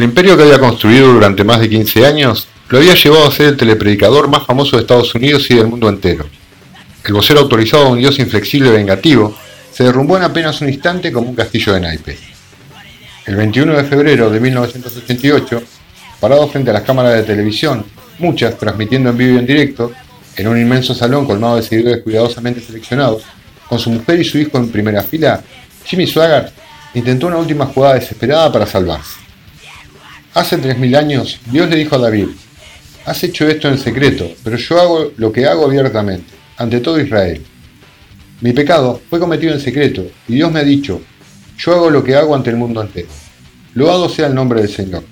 El 0.00 0.04
imperio 0.04 0.34
que 0.34 0.44
había 0.44 0.58
construido 0.58 1.12
durante 1.12 1.44
más 1.44 1.60
de 1.60 1.68
15 1.68 2.06
años 2.06 2.48
lo 2.70 2.78
había 2.78 2.94
llevado 2.94 3.28
a 3.28 3.30
ser 3.30 3.48
el 3.48 3.56
telepredicador 3.58 4.28
más 4.30 4.46
famoso 4.46 4.76
de 4.76 4.80
Estados 4.80 5.14
Unidos 5.14 5.50
y 5.50 5.56
del 5.56 5.66
mundo 5.66 5.90
entero. 5.90 6.24
El 7.04 7.12
vocero 7.12 7.40
autorizado 7.40 7.84
a 7.84 7.88
un 7.90 7.98
dios 7.98 8.18
inflexible 8.18 8.70
y 8.70 8.72
vengativo 8.72 9.36
se 9.70 9.84
derrumbó 9.84 10.16
en 10.16 10.22
apenas 10.22 10.58
un 10.62 10.70
instante 10.70 11.12
como 11.12 11.28
un 11.28 11.36
castillo 11.36 11.74
de 11.74 11.80
naipes. 11.82 12.18
El 13.26 13.36
21 13.36 13.76
de 13.76 13.84
febrero 13.84 14.30
de 14.30 14.40
1988, 14.40 15.62
parado 16.18 16.48
frente 16.48 16.70
a 16.70 16.72
las 16.72 16.82
cámaras 16.84 17.16
de 17.16 17.24
televisión, 17.24 17.84
muchas 18.20 18.56
transmitiendo 18.56 19.10
en 19.10 19.18
vivo 19.18 19.34
y 19.34 19.38
en 19.40 19.46
directo, 19.46 19.92
en 20.34 20.48
un 20.48 20.58
inmenso 20.58 20.94
salón 20.94 21.26
colmado 21.26 21.56
de 21.56 21.62
seguidores 21.62 22.02
cuidadosamente 22.02 22.62
seleccionados, 22.62 23.22
con 23.68 23.78
su 23.78 23.90
mujer 23.90 24.18
y 24.18 24.24
su 24.24 24.38
hijo 24.38 24.56
en 24.56 24.70
primera 24.70 25.02
fila, 25.02 25.42
Jimmy 25.84 26.06
Swaggart 26.06 26.54
intentó 26.94 27.26
una 27.26 27.36
última 27.36 27.66
jugada 27.66 27.96
desesperada 27.96 28.50
para 28.50 28.64
salvarse. 28.64 29.29
Hace 30.40 30.56
tres 30.56 30.78
mil 30.78 30.96
años 30.96 31.38
Dios 31.52 31.68
le 31.68 31.76
dijo 31.76 31.96
a 31.96 31.98
David, 31.98 32.28
has 33.04 33.22
hecho 33.22 33.46
esto 33.46 33.68
en 33.68 33.76
secreto, 33.76 34.26
pero 34.42 34.56
yo 34.56 34.80
hago 34.80 35.12
lo 35.18 35.30
que 35.30 35.44
hago 35.44 35.66
abiertamente, 35.66 36.32
ante 36.56 36.80
todo 36.80 36.98
Israel. 36.98 37.44
Mi 38.40 38.54
pecado 38.54 39.02
fue 39.10 39.20
cometido 39.20 39.52
en 39.52 39.60
secreto, 39.60 40.02
y 40.26 40.36
Dios 40.36 40.50
me 40.50 40.60
ha 40.60 40.64
dicho, 40.64 41.02
yo 41.58 41.74
hago 41.74 41.90
lo 41.90 42.02
que 42.02 42.16
hago 42.16 42.34
ante 42.34 42.48
el 42.48 42.56
mundo 42.56 42.80
entero. 42.80 43.10
Loado 43.74 44.08
sea 44.08 44.28
el 44.28 44.34
nombre 44.34 44.62
del 44.62 44.70
Señor. 44.70 45.04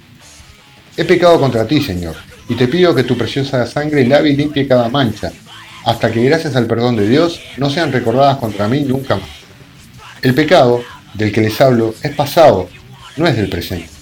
He 0.96 1.04
pecado 1.04 1.38
contra 1.38 1.66
ti, 1.66 1.82
Señor, 1.82 2.16
y 2.48 2.54
te 2.54 2.66
pido 2.66 2.94
que 2.94 3.04
tu 3.04 3.18
preciosa 3.18 3.66
sangre 3.66 4.06
lave 4.06 4.30
y 4.30 4.36
limpie 4.36 4.66
cada 4.66 4.88
mancha, 4.88 5.30
hasta 5.84 6.10
que 6.10 6.24
gracias 6.24 6.56
al 6.56 6.66
perdón 6.66 6.96
de 6.96 7.06
Dios 7.06 7.38
no 7.58 7.68
sean 7.68 7.92
recordadas 7.92 8.38
contra 8.38 8.66
mí 8.66 8.80
nunca 8.80 9.16
más. 9.16 9.28
El 10.22 10.34
pecado 10.34 10.82
del 11.12 11.30
que 11.30 11.42
les 11.42 11.60
hablo 11.60 11.94
es 12.02 12.12
pasado, 12.12 12.70
no 13.18 13.26
es 13.26 13.36
del 13.36 13.50
presente. 13.50 13.97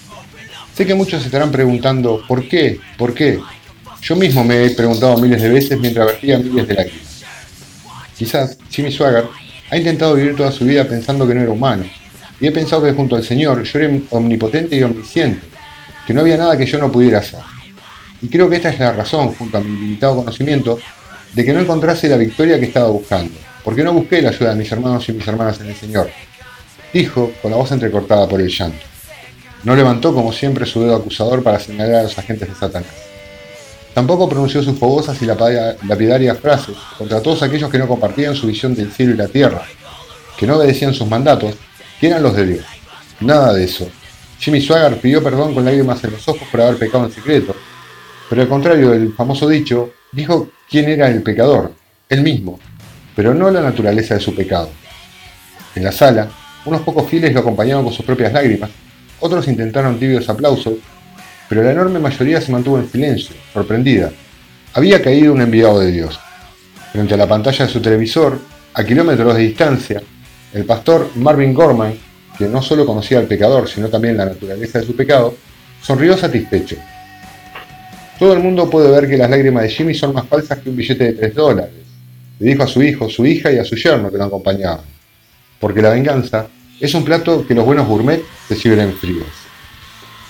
Sé 0.77 0.85
que 0.85 0.93
muchos 0.93 1.21
se 1.23 1.29
estarán 1.29 1.51
preguntando, 1.51 2.21
¿por 2.27 2.47
qué? 2.47 2.79
¿Por 2.99 3.11
qué? 3.11 3.39
Yo 3.99 4.15
mismo 4.15 4.43
me 4.43 4.63
he 4.63 4.69
preguntado 4.69 5.17
miles 5.17 5.41
de 5.41 5.49
veces 5.49 5.79
mientras 5.79 6.05
vertía 6.05 6.37
miles 6.37 6.67
de 6.67 6.73
lágrimas. 6.75 7.23
Quizás 8.15 8.59
Jimmy 8.69 8.91
Swagger 8.91 9.23
ha 9.71 9.75
intentado 9.75 10.13
vivir 10.13 10.35
toda 10.35 10.51
su 10.51 10.65
vida 10.65 10.87
pensando 10.87 11.27
que 11.27 11.33
no 11.33 11.41
era 11.41 11.49
humano, 11.49 11.83
y 12.39 12.45
he 12.45 12.51
pensado 12.51 12.83
que 12.83 12.91
junto 12.91 13.15
al 13.15 13.23
Señor 13.23 13.63
yo 13.63 13.79
era 13.79 13.91
omnipotente 14.11 14.75
y 14.75 14.83
omnisciente, 14.83 15.47
que 16.05 16.13
no 16.13 16.21
había 16.21 16.37
nada 16.37 16.55
que 16.55 16.67
yo 16.67 16.77
no 16.77 16.91
pudiera 16.91 17.17
hacer. 17.17 17.39
Y 18.21 18.27
creo 18.27 18.47
que 18.47 18.57
esta 18.57 18.69
es 18.69 18.77
la 18.77 18.91
razón, 18.91 19.33
junto 19.33 19.57
a 19.57 19.61
mi 19.61 19.79
limitado 19.79 20.17
conocimiento, 20.17 20.77
de 21.33 21.43
que 21.43 21.53
no 21.53 21.59
encontrase 21.59 22.07
la 22.07 22.17
victoria 22.17 22.59
que 22.59 22.67
estaba 22.67 22.89
buscando, 22.89 23.33
porque 23.63 23.83
no 23.83 23.93
busqué 23.93 24.21
la 24.21 24.29
ayuda 24.29 24.51
de 24.51 24.59
mis 24.59 24.71
hermanos 24.71 25.09
y 25.09 25.13
mis 25.13 25.27
hermanas 25.27 25.59
en 25.59 25.69
el 25.69 25.75
Señor, 25.75 26.11
dijo 26.93 27.31
con 27.41 27.49
la 27.49 27.57
voz 27.57 27.71
entrecortada 27.71 28.29
por 28.29 28.39
el 28.39 28.49
llanto. 28.49 28.85
No 29.67 29.75
levantó 29.75 30.13
como 30.13 30.31
siempre 30.31 30.65
su 30.65 30.79
dedo 30.79 30.95
acusador 30.95 31.43
para 31.43 31.59
señalar 31.59 31.95
a 31.95 32.03
los 32.03 32.17
agentes 32.17 32.47
de 32.47 32.55
Satanás. 32.55 32.89
Tampoco 33.93 34.29
pronunció 34.29 34.63
sus 34.63 34.79
fogosas 34.79 35.21
y 35.21 35.25
lapidarias 35.25 36.39
frases 36.39 36.77
contra 36.97 37.21
todos 37.21 37.43
aquellos 37.43 37.69
que 37.69 37.77
no 37.77 37.85
compartían 37.85 38.33
su 38.33 38.47
visión 38.47 38.73
del 38.73 38.93
cielo 38.93 39.13
y 39.13 39.17
la 39.17 39.27
tierra, 39.27 39.63
que 40.39 40.47
no 40.47 40.55
obedecían 40.55 40.93
sus 40.93 41.09
mandatos, 41.09 41.53
que 41.99 42.07
eran 42.07 42.23
los 42.23 42.33
de 42.37 42.45
Dios. 42.45 42.65
Nada 43.19 43.51
de 43.51 43.65
eso. 43.65 43.89
Jimmy 44.39 44.61
Swagger 44.61 45.01
pidió 45.01 45.21
perdón 45.21 45.53
con 45.53 45.65
lágrimas 45.65 46.01
en 46.01 46.11
los 46.11 46.25
ojos 46.29 46.47
por 46.49 46.61
haber 46.61 46.77
pecado 46.77 47.03
en 47.03 47.11
secreto, 47.11 47.53
Pero 48.29 48.43
al 48.43 48.47
contrario 48.47 48.91
del 48.91 49.11
famoso 49.15 49.49
dicho, 49.49 49.91
dijo 50.13 50.47
quién 50.69 50.87
era 50.87 51.09
el 51.09 51.21
pecador, 51.23 51.73
él 52.07 52.21
mismo, 52.21 52.57
pero 53.17 53.33
no 53.33 53.51
la 53.51 53.59
naturaleza 53.59 54.13
de 54.13 54.21
su 54.21 54.33
pecado. 54.33 54.69
En 55.75 55.83
la 55.83 55.91
sala, 55.91 56.29
unos 56.63 56.83
pocos 56.83 57.09
fieles 57.09 57.33
lo 57.33 57.41
acompañaban 57.41 57.83
con 57.83 57.91
sus 57.91 58.05
propias 58.05 58.31
lágrimas, 58.31 58.69
otros 59.19 59.47
intentaron 59.47 59.99
tibios 59.99 60.29
aplausos, 60.29 60.75
pero 61.49 61.63
la 61.63 61.71
enorme 61.71 61.99
mayoría 61.99 62.41
se 62.41 62.51
mantuvo 62.51 62.77
en 62.77 62.89
silencio, 62.89 63.35
sorprendida. 63.53 64.11
Había 64.73 65.01
caído 65.01 65.33
un 65.33 65.41
enviado 65.41 65.79
de 65.79 65.91
Dios. 65.91 66.19
Frente 66.91 67.13
a 67.13 67.17
la 67.17 67.27
pantalla 67.27 67.65
de 67.65 67.71
su 67.71 67.81
televisor, 67.81 68.39
a 68.73 68.83
kilómetros 68.83 69.35
de 69.35 69.41
distancia, 69.41 70.01
el 70.53 70.65
pastor 70.65 71.11
Marvin 71.15 71.53
Gorman, 71.53 71.93
que 72.37 72.47
no 72.47 72.61
solo 72.61 72.85
conocía 72.85 73.19
al 73.19 73.25
pecador, 73.25 73.67
sino 73.67 73.89
también 73.89 74.17
la 74.17 74.25
naturaleza 74.25 74.79
de 74.79 74.85
su 74.85 74.95
pecado, 74.95 75.35
sonrió 75.81 76.15
satisfecho. 76.17 76.75
Todo 78.19 78.33
el 78.33 78.39
mundo 78.39 78.69
puede 78.69 78.91
ver 78.91 79.09
que 79.09 79.17
las 79.17 79.29
lágrimas 79.29 79.63
de 79.63 79.69
Jimmy 79.69 79.93
son 79.93 80.13
más 80.13 80.27
falsas 80.27 80.59
que 80.59 80.69
un 80.69 80.75
billete 80.75 81.03
de 81.05 81.13
3 81.13 81.35
dólares, 81.35 81.73
le 82.39 82.49
dijo 82.49 82.63
a 82.63 82.67
su 82.67 82.83
hijo, 82.83 83.09
su 83.09 83.25
hija 83.25 83.51
y 83.51 83.57
a 83.57 83.65
su 83.65 83.75
yerno 83.75 84.11
que 84.11 84.17
lo 84.17 84.25
acompañaban. 84.25 84.81
Porque 85.59 85.81
la 85.81 85.89
venganza 85.89 86.47
es 86.79 86.93
un 86.93 87.03
plato 87.03 87.45
que 87.45 87.53
los 87.53 87.65
buenos 87.65 87.87
gourmet 87.87 88.23
se 88.47 88.55
sirven 88.55 88.93
fríos. 88.93 89.27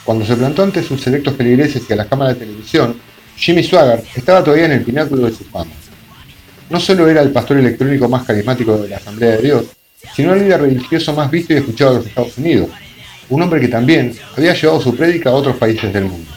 Cuando 0.04 0.26
se 0.26 0.36
plantó 0.36 0.64
ante 0.64 0.82
sus 0.84 1.02
selectos 1.02 1.36
feligreses 1.36 1.84
y 1.90 1.94
a 1.94 1.98
las 1.98 2.08
cámaras 2.08 2.36
de 2.36 2.46
televisión, 2.46 2.96
Jimmy 3.36 3.64
Swaggart 3.64 4.06
estaba 4.16 4.44
todavía 4.44 4.66
en 4.66 4.72
el 4.72 4.82
pináculo 4.82 5.26
de 5.26 5.36
su 5.36 5.44
fama. 5.44 5.72
No 6.70 6.80
solo 6.80 7.08
era 7.10 7.22
el 7.22 7.32
pastor 7.32 7.58
electrónico 7.58 8.08
más 8.08 8.26
carismático 8.26 8.78
de 8.78 8.90
la 8.90 8.98
Asamblea 8.98 9.32
de 9.32 9.42
Dios, 9.42 9.66
sino 10.16 10.34
el 10.34 10.42
líder 10.42 10.62
religioso 10.62 11.14
más 11.14 11.30
visto 11.30 11.54
y 11.54 11.58
escuchado 11.58 11.92
de 11.92 11.98
los 11.98 12.08
Estados 12.08 12.38
Unidos, 12.38 12.70
un 13.30 13.42
hombre 13.42 13.60
que 13.60 13.68
también 13.68 14.14
había 14.36 14.54
llevado 14.54 14.82
su 14.82 14.96
prédica 14.96 15.30
a 15.30 15.34
otros 15.34 15.58
países 15.58 15.94
del 15.94 16.06
mundo. 16.06 16.30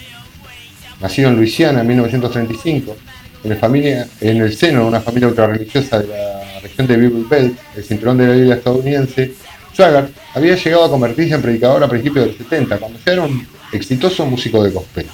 Nacido 1.01 1.29
en 1.31 1.37
Luisiana 1.37 1.81
en 1.81 1.87
1935, 1.87 2.97
en, 3.45 3.59
familia, 3.59 4.07
en 4.21 4.39
el 4.39 4.55
seno 4.57 4.81
de 4.81 4.87
una 4.87 5.01
familia 5.01 5.29
ultrarreligiosa 5.29 6.01
de 6.01 6.09
la 6.09 6.61
región 6.61 6.87
de 6.87 6.97
Bible 6.97 7.25
Belt, 7.31 7.59
el 7.77 7.85
cinturón 7.85 8.19
de 8.19 8.27
la 8.27 8.35
Biblia 8.35 8.55
estadounidense, 8.57 9.33
Swaggart 9.75 10.11
había 10.35 10.57
llegado 10.57 10.85
a 10.85 10.91
convertirse 10.91 11.35
en 11.35 11.43
predicador 11.43 11.83
a 11.85 11.89
principios 11.89 12.27
del 12.27 12.39
70, 12.39 12.79
cuando 12.79 12.99
ya 13.05 13.13
era 13.13 13.23
un 13.23 13.47
exitoso 13.73 14.27
músico 14.27 14.63
de 14.63 14.71
gospel. 14.71 15.07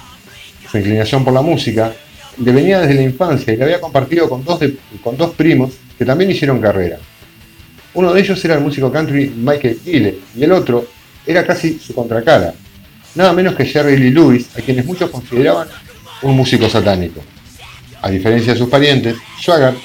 Su 0.71 0.79
inclinación 0.79 1.25
por 1.25 1.33
la 1.33 1.42
música 1.42 1.92
le 2.38 2.53
venía 2.53 2.81
desde 2.81 2.95
la 2.95 3.03
infancia 3.03 3.53
y 3.53 3.57
la 3.57 3.64
había 3.64 3.81
compartido 3.81 4.29
con 4.29 4.45
dos, 4.45 4.61
con 5.03 5.16
dos 5.16 5.35
primos 5.35 5.73
que 5.99 6.05
también 6.05 6.31
hicieron 6.31 6.61
carrera. 6.61 6.99
Uno 7.95 8.12
de 8.12 8.21
ellos 8.21 8.45
era 8.45 8.55
el 8.55 8.61
músico 8.61 8.92
country 8.92 9.33
Michael 9.37 9.81
Gille 9.83 10.19
y 10.37 10.45
el 10.45 10.53
otro 10.53 10.87
era 11.27 11.47
casi 11.47 11.79
su 11.79 11.95
contracara, 11.95 12.53
nada 13.14 13.33
menos 13.33 13.55
que 13.55 13.64
Jerry 13.64 13.97
Lee 13.97 14.11
Lewis, 14.11 14.49
a 14.57 14.61
quienes 14.61 14.85
muchos 14.85 15.11
consideraban 15.11 15.69
un 16.23 16.37
músico 16.37 16.69
satánico. 16.69 17.23
A 18.03 18.11
diferencia 18.11 18.53
de 18.53 18.59
sus 18.59 18.69
parientes, 18.69 19.16
Swaggart 19.40 19.77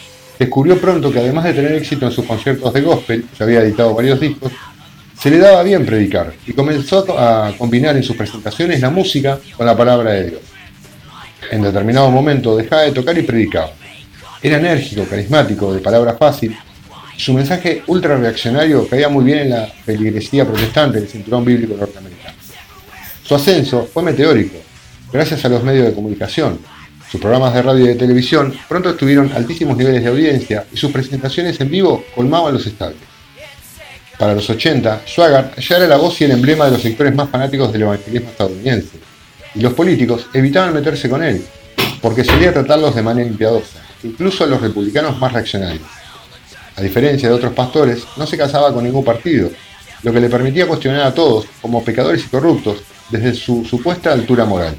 descubrió 0.42 0.82
pronto 0.82 1.12
que 1.12 1.20
además 1.20 1.44
de 1.44 1.54
tener 1.54 1.74
éxito 1.74 2.08
en 2.08 2.12
sus 2.12 2.26
conciertos 2.26 2.74
de 2.74 2.82
gospel, 2.82 3.26
ya 3.38 3.46
había 3.46 3.62
editado 3.62 3.94
varios 3.94 4.20
discos, 4.20 4.52
se 5.16 5.30
le 5.30 5.38
daba 5.38 5.62
bien 5.62 5.86
predicar 5.86 6.34
y 6.48 6.54
comenzó 6.54 7.06
a 7.16 7.54
combinar 7.56 7.96
en 7.96 8.02
sus 8.02 8.16
presentaciones 8.16 8.82
la 8.82 8.90
música 8.90 9.40
con 9.56 9.68
la 9.68 9.78
palabra 9.78 10.14
de 10.14 10.30
Dios. 10.32 10.42
En 11.52 11.62
determinado 11.62 12.10
momento 12.10 12.58
dejaba 12.58 12.82
de 12.82 12.92
tocar 12.92 13.16
y 13.20 13.22
predicaba. 13.22 13.70
Era 14.42 14.58
enérgico, 14.58 15.04
carismático, 15.08 15.76
de 15.76 15.80
palabra 15.80 16.16
fácil. 16.16 16.58
Su 17.18 17.34
mensaje 17.34 17.84
ultra 17.86 18.18
reaccionario 18.18 18.88
caía 18.88 19.10
muy 19.10 19.24
bien 19.24 19.40
en 19.40 19.50
la 19.52 19.68
feligresía 19.68 20.44
protestante 20.44 21.02
del 21.02 21.08
cinturón 21.08 21.46
bíblico 21.46 21.76
norteamericano. 21.78 22.36
Su 23.22 23.36
ascenso 23.36 23.88
fue 23.94 24.02
meteórico, 24.02 24.58
gracias 25.14 25.46
a 25.46 25.50
los 25.50 25.64
medios 25.64 25.86
de 25.86 25.94
comunicación, 25.94 26.58
sus 27.12 27.20
programas 27.20 27.54
de 27.54 27.62
radio 27.62 27.84
y 27.84 27.88
de 27.90 27.96
televisión 27.96 28.54
pronto 28.70 28.96
tuvieron 28.96 29.34
altísimos 29.34 29.76
niveles 29.76 30.02
de 30.02 30.10
audiencia 30.10 30.66
y 30.72 30.78
sus 30.78 30.94
presentaciones 30.94 31.60
en 31.60 31.70
vivo 31.70 32.06
colmaban 32.16 32.54
los 32.54 32.66
estadios. 32.66 33.02
Para 34.18 34.34
los 34.34 34.50
80, 34.50 35.02
Swaggart 35.06 35.60
ya 35.60 35.76
era 35.76 35.88
la 35.88 35.98
voz 35.98 36.22
y 36.22 36.24
el 36.24 36.32
emblema 36.32 36.66
de 36.66 36.72
los 36.72 36.82
sectores 36.82 37.14
más 37.14 37.30
fanáticos 37.30 37.74
del 37.74 37.82
evangelismo 37.82 38.30
estadounidense, 38.30 38.98
y 39.56 39.60
los 39.60 39.74
políticos 39.74 40.28
evitaban 40.34 40.74
meterse 40.74 41.10
con 41.10 41.22
él, 41.22 41.44
porque 42.02 42.24
solía 42.24 42.54
tratarlos 42.54 42.96
de 42.96 43.02
manera 43.02 43.28
impiadosa, 43.28 43.82
incluso 44.04 44.46
a 44.46 44.48
los 44.48 44.62
republicanos 44.62 45.20
más 45.20 45.34
reaccionarios. 45.34 45.84
A 46.78 46.82
diferencia 46.82 47.28
de 47.28 47.36
otros 47.36 47.52
pastores, 47.54 48.04
no 48.16 48.26
se 48.26 48.38
casaba 48.38 48.74
con 48.74 48.86
ningún 48.86 49.04
partido, 49.04 49.50
lo 50.04 50.14
que 50.14 50.22
le 50.22 50.30
permitía 50.30 50.66
cuestionar 50.66 51.02
a 51.02 51.14
todos 51.14 51.46
como 51.62 51.84
pecadores 51.84 52.24
y 52.24 52.30
corruptos 52.30 52.78
desde 53.10 53.34
su 53.34 53.66
supuesta 53.66 54.14
altura 54.14 54.46
moral 54.46 54.76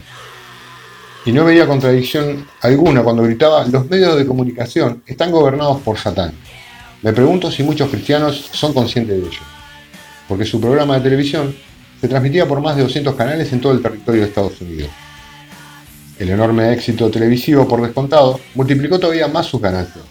y 1.24 1.32
no 1.32 1.44
veía 1.44 1.66
contradicción 1.66 2.46
alguna 2.60 3.02
cuando 3.02 3.22
gritaba, 3.22 3.66
los 3.66 3.88
medios 3.88 4.16
de 4.16 4.26
comunicación 4.26 5.02
están 5.06 5.30
gobernados 5.30 5.80
por 5.80 5.98
Satán. 5.98 6.32
Me 7.02 7.12
pregunto 7.12 7.50
si 7.50 7.62
muchos 7.62 7.90
cristianos 7.90 8.50
son 8.52 8.72
conscientes 8.72 9.20
de 9.20 9.28
ello, 9.28 9.40
porque 10.28 10.44
su 10.44 10.60
programa 10.60 10.96
de 10.96 11.02
televisión 11.02 11.54
se 12.00 12.08
transmitía 12.08 12.46
por 12.46 12.60
más 12.60 12.76
de 12.76 12.82
200 12.82 13.14
canales 13.14 13.52
en 13.52 13.60
todo 13.60 13.72
el 13.72 13.82
territorio 13.82 14.22
de 14.22 14.28
Estados 14.28 14.60
Unidos. 14.60 14.90
El 16.18 16.30
enorme 16.30 16.72
éxito 16.72 17.10
televisivo, 17.10 17.66
por 17.66 17.82
descontado, 17.82 18.38
multiplicó 18.54 18.98
todavía 18.98 19.28
más 19.28 19.46
sus 19.46 19.60
ganancias. 19.60 20.04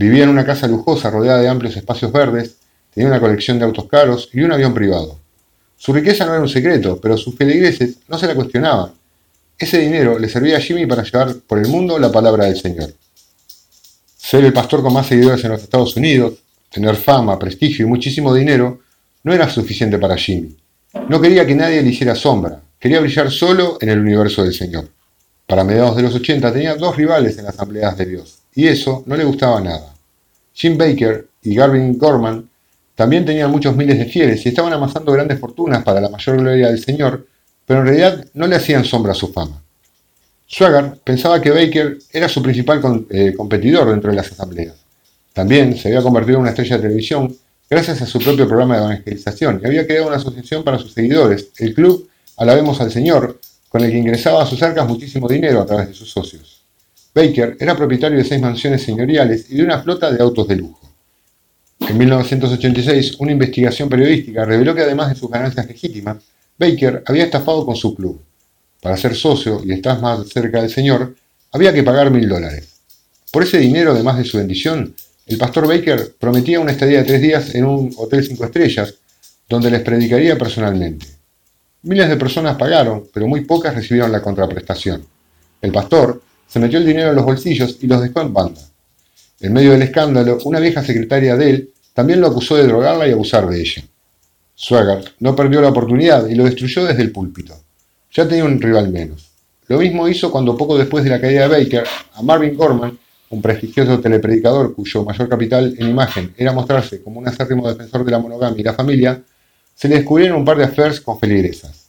Vivía 0.00 0.24
en 0.24 0.30
una 0.30 0.46
casa 0.46 0.66
lujosa 0.66 1.10
rodeada 1.10 1.42
de 1.42 1.48
amplios 1.48 1.76
espacios 1.76 2.10
verdes, 2.10 2.56
tenía 2.94 3.10
una 3.10 3.20
colección 3.20 3.58
de 3.58 3.66
autos 3.66 3.84
caros 3.84 4.30
y 4.32 4.40
un 4.40 4.50
avión 4.50 4.72
privado. 4.72 5.18
Su 5.76 5.92
riqueza 5.92 6.24
no 6.24 6.32
era 6.32 6.40
un 6.40 6.48
secreto, 6.48 6.98
pero 6.98 7.18
sus 7.18 7.36
feligreses 7.36 7.96
no 8.08 8.16
se 8.16 8.26
la 8.26 8.34
cuestionaban. 8.34 8.92
Ese 9.58 9.76
dinero 9.76 10.18
le 10.18 10.30
servía 10.30 10.56
a 10.56 10.60
Jimmy 10.60 10.86
para 10.86 11.02
llevar 11.02 11.34
por 11.46 11.58
el 11.58 11.68
mundo 11.68 11.98
la 11.98 12.10
palabra 12.10 12.46
del 12.46 12.56
Señor. 12.56 12.94
Ser 14.16 14.42
el 14.42 14.54
pastor 14.54 14.82
con 14.82 14.94
más 14.94 15.06
seguidores 15.06 15.44
en 15.44 15.50
los 15.50 15.62
Estados 15.62 15.94
Unidos, 15.94 16.32
tener 16.70 16.96
fama, 16.96 17.38
prestigio 17.38 17.84
y 17.84 17.88
muchísimo 17.90 18.32
dinero, 18.32 18.80
no 19.22 19.34
era 19.34 19.50
suficiente 19.50 19.98
para 19.98 20.16
Jimmy. 20.16 20.56
No 21.10 21.20
quería 21.20 21.44
que 21.44 21.54
nadie 21.54 21.82
le 21.82 21.90
hiciera 21.90 22.14
sombra, 22.14 22.58
quería 22.78 23.00
brillar 23.00 23.30
solo 23.30 23.76
en 23.82 23.90
el 23.90 23.98
universo 23.98 24.42
del 24.44 24.54
Señor. 24.54 24.88
Para 25.46 25.62
mediados 25.62 25.94
de 25.94 26.04
los 26.04 26.14
80 26.14 26.50
tenía 26.54 26.74
dos 26.76 26.96
rivales 26.96 27.36
en 27.36 27.44
las 27.44 27.54
asambleas 27.54 27.98
de 27.98 28.06
Dios, 28.06 28.39
y 28.54 28.66
eso 28.66 29.02
no 29.06 29.16
le 29.16 29.24
gustaba 29.24 29.60
nada. 29.60 29.94
Jim 30.52 30.76
Baker 30.76 31.28
y 31.42 31.54
Garvin 31.54 31.96
Gorman 31.96 32.48
también 32.94 33.24
tenían 33.24 33.50
muchos 33.50 33.74
miles 33.76 33.98
de 33.98 34.04
fieles 34.04 34.44
y 34.44 34.50
estaban 34.50 34.72
amasando 34.72 35.12
grandes 35.12 35.38
fortunas 35.38 35.82
para 35.82 36.00
la 36.00 36.08
mayor 36.08 36.38
gloria 36.38 36.68
del 36.68 36.82
Señor, 36.82 37.26
pero 37.64 37.80
en 37.80 37.86
realidad 37.86 38.26
no 38.34 38.46
le 38.46 38.56
hacían 38.56 38.84
sombra 38.84 39.12
a 39.12 39.14
su 39.14 39.32
fama. 39.32 39.62
Swagger 40.46 40.98
pensaba 41.04 41.40
que 41.40 41.50
Baker 41.50 41.98
era 42.12 42.28
su 42.28 42.42
principal 42.42 43.06
eh, 43.10 43.32
competidor 43.36 43.88
dentro 43.90 44.10
de 44.10 44.16
las 44.16 44.32
asambleas. 44.32 44.74
También 45.32 45.76
se 45.76 45.88
había 45.88 46.02
convertido 46.02 46.36
en 46.36 46.42
una 46.42 46.50
estrella 46.50 46.76
de 46.76 46.82
televisión 46.82 47.34
gracias 47.70 48.02
a 48.02 48.06
su 48.06 48.18
propio 48.18 48.48
programa 48.48 48.76
de 48.76 48.82
evangelización 48.82 49.60
y 49.62 49.66
había 49.66 49.86
creado 49.86 50.08
una 50.08 50.16
asociación 50.16 50.64
para 50.64 50.78
sus 50.78 50.92
seguidores, 50.92 51.50
el 51.58 51.72
club 51.72 52.10
Alabemos 52.40 52.80
al 52.80 52.90
Señor, 52.90 53.38
con 53.68 53.84
el 53.84 53.90
que 53.90 53.98
ingresaba 53.98 54.42
a 54.42 54.46
sus 54.46 54.62
arcas 54.62 54.88
muchísimo 54.88 55.28
dinero 55.28 55.60
a 55.60 55.66
través 55.66 55.88
de 55.88 55.94
sus 55.94 56.10
socios. 56.10 56.49
Baker 57.14 57.56
era 57.58 57.76
propietario 57.76 58.18
de 58.18 58.24
seis 58.24 58.40
mansiones 58.40 58.82
señoriales 58.82 59.50
y 59.50 59.56
de 59.56 59.64
una 59.64 59.82
flota 59.82 60.10
de 60.10 60.22
autos 60.22 60.46
de 60.46 60.56
lujo. 60.56 60.80
En 61.80 61.98
1986, 61.98 63.16
una 63.18 63.32
investigación 63.32 63.88
periodística 63.88 64.44
reveló 64.44 64.74
que 64.74 64.82
además 64.82 65.08
de 65.08 65.16
sus 65.16 65.30
ganancias 65.30 65.66
legítimas, 65.66 66.18
Baker 66.58 67.02
había 67.06 67.24
estafado 67.24 67.64
con 67.64 67.74
su 67.74 67.94
club. 67.94 68.20
Para 68.80 68.96
ser 68.96 69.16
socio 69.16 69.62
y 69.64 69.72
estar 69.72 70.00
más 70.00 70.28
cerca 70.28 70.60
del 70.60 70.70
Señor, 70.70 71.16
había 71.52 71.72
que 71.72 71.82
pagar 71.82 72.10
mil 72.10 72.28
dólares. 72.28 72.68
Por 73.32 73.42
ese 73.42 73.58
dinero, 73.58 73.92
además 73.92 74.18
de 74.18 74.24
su 74.24 74.36
bendición, 74.36 74.94
el 75.26 75.38
pastor 75.38 75.66
Baker 75.66 76.14
prometía 76.18 76.60
una 76.60 76.72
estadía 76.72 76.98
de 76.98 77.04
tres 77.04 77.20
días 77.20 77.54
en 77.54 77.64
un 77.64 77.92
hotel 77.96 78.24
cinco 78.24 78.44
estrellas, 78.44 78.94
donde 79.48 79.70
les 79.70 79.82
predicaría 79.82 80.38
personalmente. 80.38 81.06
Miles 81.82 82.08
de 82.08 82.16
personas 82.16 82.56
pagaron, 82.56 83.08
pero 83.12 83.26
muy 83.26 83.42
pocas 83.42 83.74
recibieron 83.74 84.12
la 84.12 84.22
contraprestación. 84.22 85.04
El 85.62 85.72
pastor 85.72 86.22
se 86.50 86.58
metió 86.58 86.78
el 86.78 86.86
dinero 86.86 87.10
en 87.10 87.16
los 87.16 87.24
bolsillos 87.24 87.78
y 87.80 87.86
los 87.86 88.02
dejó 88.02 88.22
en 88.22 88.32
banda. 88.32 88.60
En 89.38 89.52
medio 89.52 89.70
del 89.70 89.82
escándalo, 89.82 90.38
una 90.44 90.58
vieja 90.58 90.82
secretaria 90.84 91.36
de 91.36 91.50
él 91.50 91.70
también 91.94 92.20
lo 92.20 92.26
acusó 92.26 92.56
de 92.56 92.66
drogarla 92.66 93.06
y 93.06 93.12
abusar 93.12 93.48
de 93.48 93.60
ella. 93.60 93.84
Swagger 94.56 95.12
no 95.20 95.36
perdió 95.36 95.60
la 95.60 95.68
oportunidad 95.68 96.26
y 96.26 96.34
lo 96.34 96.44
destruyó 96.44 96.84
desde 96.84 97.02
el 97.02 97.12
púlpito. 97.12 97.54
Ya 98.12 98.26
tenía 98.26 98.44
un 98.44 98.60
rival 98.60 98.90
menos. 98.90 99.30
Lo 99.68 99.78
mismo 99.78 100.08
hizo 100.08 100.32
cuando 100.32 100.56
poco 100.56 100.76
después 100.76 101.04
de 101.04 101.10
la 101.10 101.20
caída 101.20 101.48
de 101.48 101.62
Baker, 101.62 101.84
a 102.14 102.22
Marvin 102.22 102.56
Gorman, 102.56 102.98
un 103.30 103.40
prestigioso 103.40 104.00
telepredicador 104.00 104.74
cuyo 104.74 105.04
mayor 105.04 105.28
capital 105.28 105.72
en 105.78 105.88
imagen 105.88 106.34
era 106.36 106.52
mostrarse 106.52 107.00
como 107.00 107.20
un 107.20 107.28
acérrimo 107.28 107.68
defensor 107.68 108.04
de 108.04 108.10
la 108.10 108.18
monogamia 108.18 108.60
y 108.60 108.64
la 108.64 108.74
familia, 108.74 109.22
se 109.72 109.88
le 109.88 109.96
descubrieron 109.96 110.38
un 110.38 110.44
par 110.44 110.58
de 110.58 110.64
affairs 110.64 111.00
con 111.00 111.18
feligresas. 111.18 111.79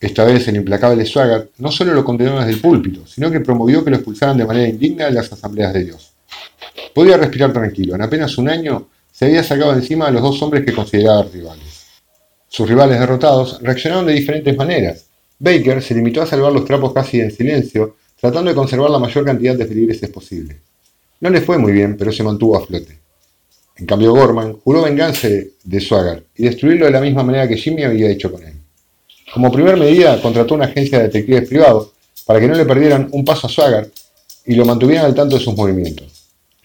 Esta 0.00 0.24
vez 0.24 0.48
el 0.48 0.56
implacable 0.56 1.04
Swagger 1.04 1.50
no 1.58 1.70
solo 1.70 1.92
lo 1.92 2.02
condenó 2.02 2.38
desde 2.38 2.52
el 2.52 2.60
púlpito, 2.60 3.06
sino 3.06 3.30
que 3.30 3.40
promovió 3.40 3.84
que 3.84 3.90
lo 3.90 3.96
expulsaran 3.96 4.38
de 4.38 4.46
manera 4.46 4.66
indigna 4.66 5.04
de 5.04 5.12
las 5.12 5.30
asambleas 5.30 5.74
de 5.74 5.84
Dios. 5.84 6.12
Podía 6.94 7.18
respirar 7.18 7.52
tranquilo, 7.52 7.94
en 7.94 8.02
apenas 8.02 8.38
un 8.38 8.48
año 8.48 8.88
se 9.12 9.26
había 9.26 9.44
sacado 9.44 9.74
encima 9.74 10.06
a 10.06 10.10
los 10.10 10.22
dos 10.22 10.40
hombres 10.40 10.64
que 10.64 10.72
consideraba 10.72 11.24
rivales. 11.24 11.86
Sus 12.48 12.66
rivales 12.66 12.98
derrotados 12.98 13.60
reaccionaron 13.60 14.06
de 14.06 14.14
diferentes 14.14 14.56
maneras. 14.56 15.04
Baker 15.38 15.82
se 15.82 15.94
limitó 15.94 16.22
a 16.22 16.26
salvar 16.26 16.52
los 16.52 16.64
trapos 16.64 16.94
casi 16.94 17.20
en 17.20 17.30
silencio, 17.30 17.96
tratando 18.18 18.50
de 18.50 18.56
conservar 18.56 18.90
la 18.90 18.98
mayor 18.98 19.24
cantidad 19.24 19.54
de 19.54 19.66
feligreses 19.66 20.08
posible. 20.08 20.60
No 21.20 21.28
le 21.28 21.42
fue 21.42 21.58
muy 21.58 21.72
bien, 21.72 21.98
pero 21.98 22.10
se 22.10 22.22
mantuvo 22.22 22.56
a 22.56 22.66
flote. 22.66 22.98
En 23.76 23.84
cambio, 23.84 24.12
Gorman 24.12 24.54
juró 24.54 24.82
venganza 24.82 25.28
de 25.28 25.80
Swagger 25.80 26.24
y 26.36 26.44
destruirlo 26.44 26.86
de 26.86 26.92
la 26.92 27.00
misma 27.00 27.22
manera 27.22 27.46
que 27.46 27.56
Jimmy 27.56 27.84
había 27.84 28.10
hecho 28.10 28.32
con 28.32 28.42
él. 28.42 28.59
Como 29.32 29.52
primer 29.52 29.76
medida, 29.76 30.20
contrató 30.20 30.54
una 30.54 30.66
agencia 30.66 30.98
de 30.98 31.04
detectives 31.04 31.48
privados 31.48 31.90
para 32.26 32.40
que 32.40 32.48
no 32.48 32.54
le 32.54 32.64
perdieran 32.64 33.08
un 33.12 33.24
paso 33.24 33.46
a 33.46 33.50
Swagger 33.50 33.90
y 34.46 34.54
lo 34.54 34.64
mantuvieran 34.64 35.06
al 35.06 35.14
tanto 35.14 35.36
de 35.36 35.44
sus 35.44 35.56
movimientos. 35.56 36.06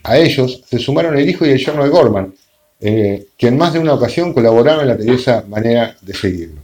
A 0.03 0.17
ellos 0.17 0.61
se 0.67 0.79
sumaron 0.79 1.17
el 1.17 1.29
hijo 1.29 1.45
y 1.45 1.49
el 1.49 1.63
yerno 1.63 1.83
de 1.83 1.89
Gorman, 1.89 2.33
eh, 2.79 3.27
que 3.37 3.47
en 3.47 3.57
más 3.57 3.73
de 3.73 3.79
una 3.79 3.93
ocasión 3.93 4.33
colaboraron 4.33 4.81
en 4.81 4.87
la 4.87 4.97
tediosa 4.97 5.43
manera 5.47 5.95
de 6.01 6.13
seguirlo. 6.13 6.61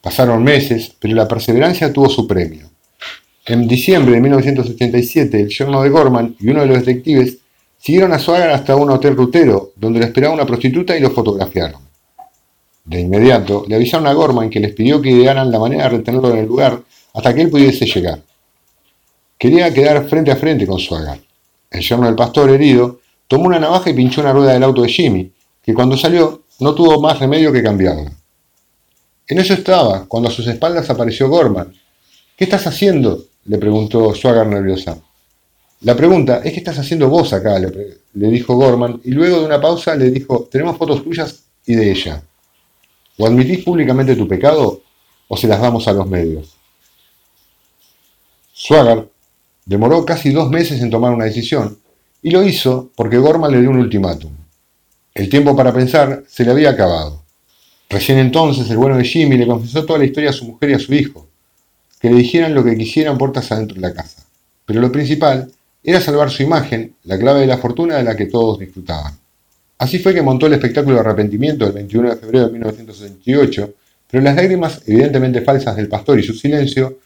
Pasaron 0.00 0.42
meses, 0.42 0.92
pero 0.98 1.14
la 1.14 1.26
perseverancia 1.26 1.92
tuvo 1.92 2.08
su 2.08 2.26
premio. 2.26 2.68
En 3.44 3.66
diciembre 3.68 4.14
de 4.14 4.20
1987, 4.20 5.40
el 5.40 5.48
yerno 5.48 5.82
de 5.82 5.88
Gorman 5.88 6.36
y 6.40 6.48
uno 6.48 6.62
de 6.62 6.66
los 6.66 6.78
detectives 6.78 7.38
siguieron 7.78 8.12
a 8.12 8.18
Swagger 8.18 8.50
hasta 8.50 8.74
un 8.74 8.90
hotel 8.90 9.16
rutero, 9.16 9.72
donde 9.76 10.00
le 10.00 10.06
esperaba 10.06 10.34
una 10.34 10.46
prostituta 10.46 10.96
y 10.96 11.00
lo 11.00 11.10
fotografiaron. 11.10 11.85
De 12.86 13.00
inmediato, 13.00 13.64
le 13.66 13.74
avisaron 13.74 14.06
a 14.06 14.12
Gorman 14.12 14.48
que 14.48 14.60
les 14.60 14.72
pidió 14.72 15.02
que 15.02 15.10
idearan 15.10 15.50
la 15.50 15.58
manera 15.58 15.84
de 15.84 15.90
retenerlo 15.90 16.30
en 16.30 16.38
el 16.38 16.46
lugar 16.46 16.80
hasta 17.14 17.34
que 17.34 17.42
él 17.42 17.50
pudiese 17.50 17.84
llegar. 17.84 18.22
Quería 19.36 19.74
quedar 19.74 20.08
frente 20.08 20.30
a 20.30 20.36
frente 20.36 20.66
con 20.68 20.78
Swagger. 20.78 21.20
El 21.68 21.80
yerno 21.80 22.06
del 22.06 22.14
pastor 22.14 22.48
herido 22.50 23.00
tomó 23.26 23.46
una 23.46 23.58
navaja 23.58 23.90
y 23.90 23.94
pinchó 23.94 24.20
una 24.20 24.32
rueda 24.32 24.52
del 24.52 24.62
auto 24.62 24.82
de 24.82 24.88
Jimmy, 24.88 25.32
que 25.62 25.74
cuando 25.74 25.96
salió 25.96 26.42
no 26.60 26.74
tuvo 26.76 27.00
más 27.00 27.18
remedio 27.18 27.52
que 27.52 27.62
cambiarla. 27.62 28.12
En 29.26 29.38
eso 29.38 29.54
estaba, 29.54 30.06
cuando 30.06 30.28
a 30.28 30.32
sus 30.32 30.46
espaldas 30.46 30.88
apareció 30.88 31.28
Gorman. 31.28 31.74
¿Qué 32.36 32.44
estás 32.44 32.66
haciendo? 32.68 33.24
le 33.46 33.58
preguntó 33.58 34.14
Swagger 34.14 34.46
nerviosa. 34.46 34.96
La 35.80 35.96
pregunta 35.96 36.40
es 36.44 36.52
qué 36.52 36.58
estás 36.58 36.78
haciendo 36.78 37.08
vos 37.08 37.32
acá, 37.32 37.58
le, 37.58 37.98
le, 38.14 38.28
dijo 38.28 38.54
Gorman, 38.54 39.00
y 39.04 39.10
luego 39.10 39.40
de 39.40 39.46
una 39.46 39.60
pausa 39.60 39.94
le 39.96 40.10
dijo, 40.10 40.48
tenemos 40.50 40.76
fotos 40.76 41.02
tuyas 41.02 41.42
y 41.66 41.74
de 41.74 41.90
ella. 41.90 42.22
O 43.18 43.26
admitís 43.26 43.64
públicamente 43.64 44.16
tu 44.16 44.28
pecado 44.28 44.82
o 45.28 45.36
se 45.36 45.48
las 45.48 45.60
damos 45.60 45.88
a 45.88 45.92
los 45.92 46.06
medios. 46.06 46.56
Swagger 48.52 49.08
demoró 49.64 50.04
casi 50.04 50.30
dos 50.30 50.50
meses 50.50 50.80
en 50.80 50.90
tomar 50.90 51.12
una 51.12 51.24
decisión, 51.24 51.78
y 52.22 52.30
lo 52.30 52.42
hizo 52.42 52.90
porque 52.96 53.18
Gorman 53.18 53.52
le 53.52 53.60
dio 53.60 53.70
un 53.70 53.78
ultimátum. 53.78 54.32
El 55.14 55.28
tiempo 55.28 55.54
para 55.56 55.72
pensar 55.72 56.24
se 56.28 56.44
le 56.44 56.50
había 56.50 56.70
acabado. 56.70 57.22
Recién 57.88 58.18
entonces 58.18 58.68
el 58.70 58.76
bueno 58.76 58.96
de 58.96 59.04
Jimmy 59.04 59.36
le 59.36 59.46
confesó 59.46 59.84
toda 59.84 59.98
la 59.98 60.04
historia 60.04 60.30
a 60.30 60.32
su 60.32 60.44
mujer 60.44 60.70
y 60.70 60.74
a 60.74 60.78
su 60.78 60.92
hijo, 60.94 61.28
que 62.00 62.10
le 62.10 62.16
dijeran 62.16 62.54
lo 62.54 62.64
que 62.64 62.76
quisieran 62.76 63.18
puertas 63.18 63.50
adentro 63.52 63.76
de 63.76 63.82
la 63.82 63.94
casa. 63.94 64.24
Pero 64.64 64.80
lo 64.80 64.90
principal 64.90 65.50
era 65.82 66.00
salvar 66.00 66.30
su 66.30 66.42
imagen, 66.42 66.96
la 67.04 67.18
clave 67.18 67.40
de 67.40 67.46
la 67.46 67.58
fortuna 67.58 67.96
de 67.96 68.02
la 68.02 68.16
que 68.16 68.26
todos 68.26 68.58
disfrutaban. 68.58 69.16
Así 69.78 69.98
fue 69.98 70.14
que 70.14 70.22
montó 70.22 70.46
el 70.46 70.54
espectáculo 70.54 70.94
de 70.96 71.00
arrepentimiento 71.00 71.66
el 71.66 71.72
21 71.72 72.10
de 72.10 72.16
febrero 72.16 72.46
de 72.46 72.52
1968, 72.52 73.74
pero 74.10 74.22
las 74.22 74.36
lágrimas 74.36 74.82
evidentemente 74.86 75.42
falsas 75.42 75.76
del 75.76 75.88
pastor 75.88 76.18
y 76.18 76.22
su 76.22 76.32
silencio 76.32 76.98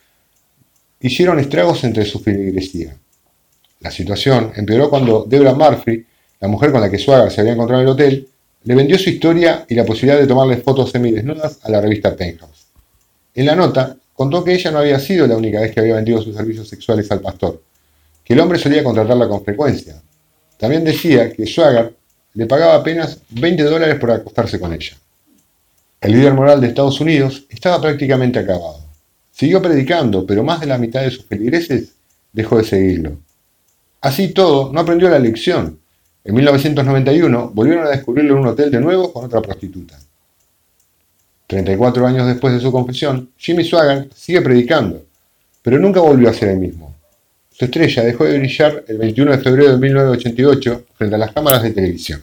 hicieron 1.01 1.41
estragos 1.41 1.83
entre 1.85 2.05
su 2.05 2.21
feligresía. 2.21 2.97
La 3.81 3.91
situación 3.91 4.53
empeoró 4.55 4.91
cuando 4.91 5.25
Deborah 5.25 5.55
Murphy, 5.55 6.07
la 6.39 6.49
mujer 6.49 6.71
con 6.71 6.81
la 6.81 6.91
que 6.91 6.99
Swagger 6.99 7.31
se 7.31 7.41
había 7.41 7.55
encontrado 7.55 7.83
en 7.83 7.89
el 7.89 7.93
hotel, 7.93 8.29
le 8.63 8.75
vendió 8.75 8.99
su 8.99 9.09
historia 9.11 9.65
y 9.69 9.75
la 9.75 9.85
posibilidad 9.85 10.21
de 10.21 10.27
tomarle 10.27 10.59
fotos 10.59 10.91
semidesnudas 10.91 11.59
a 11.63 11.71
la 11.71 11.81
revista 11.81 12.15
Penthouse. 12.15 12.67
En 13.35 13.47
la 13.47 13.57
nota 13.57 13.97
contó 14.13 14.45
que 14.45 14.53
ella 14.53 14.71
no 14.71 14.79
había 14.79 14.99
sido 14.99 15.27
la 15.27 15.37
única 15.37 15.61
vez 15.61 15.73
que 15.73 15.81
había 15.81 15.95
vendido 15.95 16.21
sus 16.21 16.37
servicios 16.37 16.69
sexuales 16.69 17.11
al 17.11 17.21
pastor, 17.21 17.63
que 18.23 18.35
el 18.35 18.41
hombre 18.41 18.59
solía 18.59 18.85
contratarla 18.85 19.27
con 19.27 19.43
frecuencia. 19.43 20.01
También 20.59 20.85
decía 20.85 21.33
que 21.33 21.47
Swagger 21.47 21.95
le 22.35 22.47
pagaba 22.47 22.77
apenas 22.77 23.19
20 23.31 23.63
dólares 23.65 23.99
por 23.99 24.11
acostarse 24.11 24.61
con 24.61 24.73
ella. 24.73 24.97
El 26.01 26.13
líder 26.13 26.33
moral 26.33 26.61
de 26.61 26.69
Estados 26.69 27.01
Unidos 27.01 27.45
estaba 27.51 27.81
prácticamente 27.81 28.39
acabado. 28.39 28.81
Siguió 29.33 29.61
predicando, 29.61 30.27
pero 30.27 30.43
más 30.43 30.61
de 30.61 30.67
la 30.67 30.79
mitad 30.79 31.03
de 31.03 31.11
sus 31.11 31.25
feligreses 31.27 31.93
dejó 32.33 32.59
de 32.59 32.65
seguirlo. 32.65 33.19
Así 34.01 34.29
todo, 34.29 34.73
no 34.73 34.81
aprendió 34.81 35.11
la 35.11 35.19
lección. 35.19 35.79
En 36.25 36.35
1991 36.35 37.51
volvieron 37.55 37.87
a 37.87 37.91
descubrirlo 37.91 38.35
en 38.35 38.41
un 38.41 38.47
hotel 38.47 38.71
de 38.71 38.81
nuevo 38.81 39.13
con 39.13 39.25
otra 39.25 39.43
prostituta. 39.43 39.99
34 41.47 42.07
años 42.07 42.27
después 42.27 42.55
de 42.55 42.61
su 42.61 42.71
confesión, 42.71 43.31
Jimmy 43.37 43.65
Swaggart 43.65 44.13
sigue 44.15 44.41
predicando, 44.41 45.05
pero 45.63 45.79
nunca 45.79 46.01
volvió 46.01 46.31
a 46.31 46.35
ser 46.35 46.51
el 46.51 46.59
mismo. 46.59 46.95
Su 47.61 47.67
estrella 47.67 48.05
dejó 48.05 48.25
de 48.25 48.39
brillar 48.39 48.85
el 48.89 48.97
21 48.97 49.33
de 49.33 49.39
febrero 49.39 49.73
de 49.73 49.77
1988 49.77 50.87
frente 50.97 51.15
a 51.15 51.19
las 51.19 51.33
cámaras 51.33 51.63
de 51.63 51.73
televisión. 51.73 52.23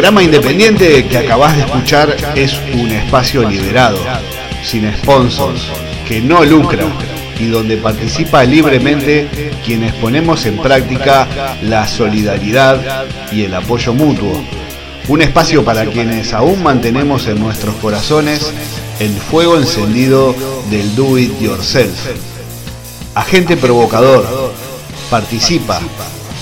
Programa 0.00 0.22
independiente 0.22 1.06
que 1.06 1.18
acabas 1.18 1.54
de 1.54 1.62
escuchar 1.64 2.16
es 2.34 2.58
un 2.72 2.90
espacio 2.90 3.46
liberado, 3.46 3.98
sin 4.64 4.90
sponsors, 4.96 5.60
que 6.08 6.22
no 6.22 6.42
lucra 6.42 6.86
y 7.38 7.48
donde 7.48 7.76
participa 7.76 8.42
libremente 8.44 9.28
quienes 9.62 9.92
ponemos 9.92 10.46
en 10.46 10.56
práctica 10.56 11.28
la 11.60 11.86
solidaridad 11.86 13.04
y 13.30 13.42
el 13.42 13.54
apoyo 13.54 13.92
mutuo. 13.92 14.42
Un 15.08 15.20
espacio 15.20 15.66
para 15.66 15.84
quienes 15.84 16.32
aún 16.32 16.62
mantenemos 16.62 17.26
en 17.26 17.38
nuestros 17.38 17.74
corazones 17.74 18.54
el 19.00 19.12
fuego 19.12 19.58
encendido 19.58 20.34
del 20.70 20.96
do 20.96 21.18
it 21.18 21.38
yourself. 21.38 22.08
Agente 23.14 23.58
provocador, 23.58 24.54
participa, 25.10 25.78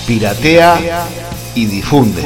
piratea 0.07 0.79
y 1.55 1.65
difunde. 1.65 2.23